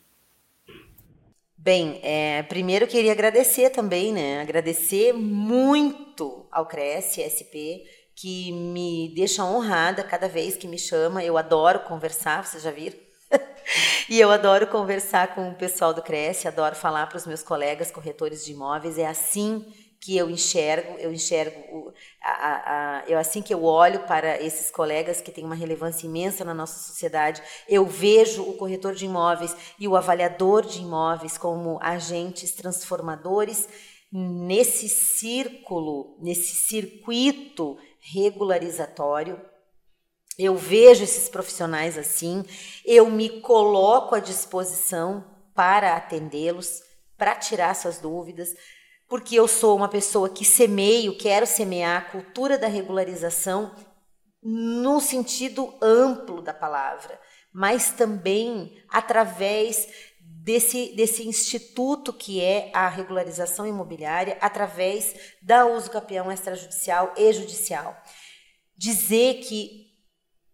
[1.57, 4.39] Bem, é, primeiro queria agradecer também, né?
[4.39, 7.83] Agradecer muito ao Cresce SP,
[8.15, 11.23] que me deixa honrada cada vez que me chama.
[11.23, 12.97] Eu adoro conversar, vocês já viram?
[14.09, 17.91] e eu adoro conversar com o pessoal do Cresce, adoro falar para os meus colegas
[17.91, 18.97] corretores de imóveis.
[18.97, 19.65] É assim
[19.99, 24.69] que eu enxergo, eu enxergo, o, a, a, eu assim que eu olho para esses
[24.69, 29.55] colegas que têm uma relevância imensa na nossa sociedade, eu vejo o corretor de imóveis
[29.79, 33.67] e o avaliador de imóveis como agentes transformadores
[34.11, 37.77] nesse círculo, nesse circuito
[38.13, 39.41] regularizatório.
[40.37, 42.43] Eu vejo esses profissionais assim,
[42.83, 46.81] eu me coloco à disposição para atendê-los,
[47.17, 48.49] para tirar suas dúvidas,
[49.07, 53.73] porque eu sou uma pessoa que semeio, quero semear a cultura da regularização
[54.43, 57.19] no sentido amplo da palavra,
[57.53, 59.87] mas também através
[60.45, 67.99] desse, desse instituto que é a regularização imobiliária, através da uso capião extrajudicial e judicial.
[68.77, 69.87] Dizer que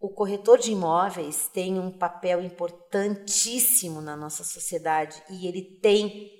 [0.00, 6.30] o corretor de imóveis tem um papel importantíssimo na nossa sociedade e ele tem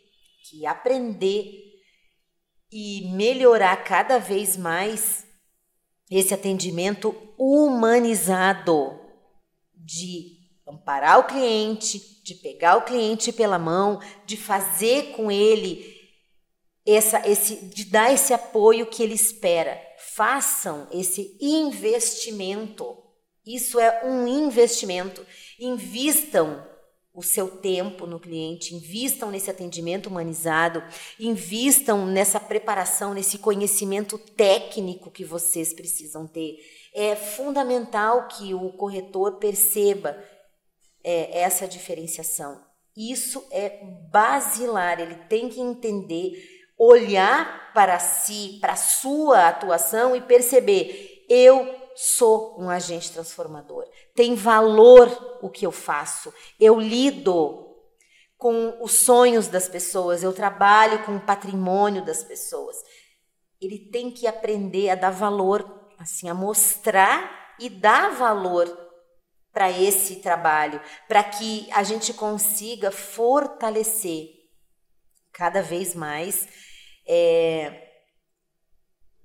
[0.48, 1.52] que aprender
[2.72, 5.26] e melhorar cada vez mais
[6.10, 8.98] esse atendimento humanizado
[9.74, 10.41] de
[10.72, 16.00] amparar o cliente, de pegar o cliente pela mão, de fazer com ele
[16.86, 19.80] essa, esse, de dar esse apoio que ele espera.
[20.14, 22.96] Façam esse investimento.
[23.46, 25.24] Isso é um investimento.
[25.58, 26.66] Invistam
[27.14, 30.82] o seu tempo no cliente, invistam nesse atendimento humanizado,
[31.20, 36.56] invistam nessa preparação, nesse conhecimento técnico que vocês precisam ter.
[36.94, 40.16] É fundamental que o corretor perceba
[41.04, 42.60] é, essa diferenciação.
[42.96, 43.80] Isso é
[44.10, 46.32] basilar, ele tem que entender,
[46.76, 53.86] olhar para si, para sua atuação e perceber: eu sou um agente transformador.
[54.14, 56.32] Tem valor o que eu faço.
[56.58, 57.68] Eu lido
[58.36, 62.76] com os sonhos das pessoas, eu trabalho com o patrimônio das pessoas.
[63.60, 68.66] Ele tem que aprender a dar valor, assim, a mostrar e dar valor
[69.52, 74.28] para esse trabalho, para que a gente consiga fortalecer
[75.32, 76.48] cada vez mais
[77.06, 77.90] é,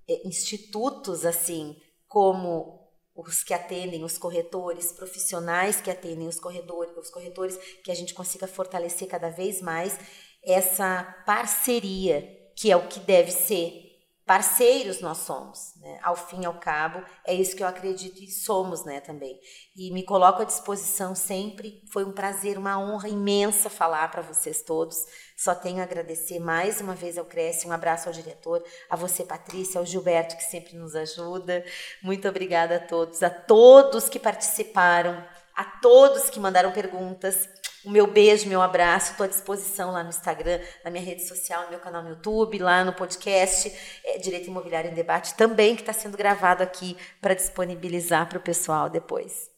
[0.08, 1.76] é, institutos assim
[2.08, 2.78] como
[3.16, 8.14] os que atendem os corretores, profissionais que atendem os corretores, os corretores, que a gente
[8.14, 9.98] consiga fortalecer cada vez mais
[10.44, 12.22] essa parceria,
[12.56, 13.87] que é o que deve ser.
[14.28, 16.00] Parceiros nós somos, né?
[16.04, 19.40] ao fim e ao cabo, é isso que eu acredito e somos né, também.
[19.74, 21.82] E me coloco à disposição sempre.
[21.94, 24.98] Foi um prazer, uma honra imensa falar para vocês todos.
[25.38, 29.24] Só tenho a agradecer mais uma vez ao Cresce, um abraço ao diretor, a você,
[29.24, 31.64] Patrícia, ao Gilberto, que sempre nos ajuda.
[32.04, 35.24] Muito obrigada a todos, a todos que participaram,
[35.56, 37.48] a todos que mandaram perguntas.
[37.88, 41.64] O meu beijo, meu abraço, estou à disposição lá no Instagram, na minha rede social,
[41.64, 43.74] no meu canal no YouTube, lá no podcast
[44.04, 48.42] é, Direito Imobiliário em Debate, também que está sendo gravado aqui para disponibilizar para o
[48.42, 49.50] pessoal depois.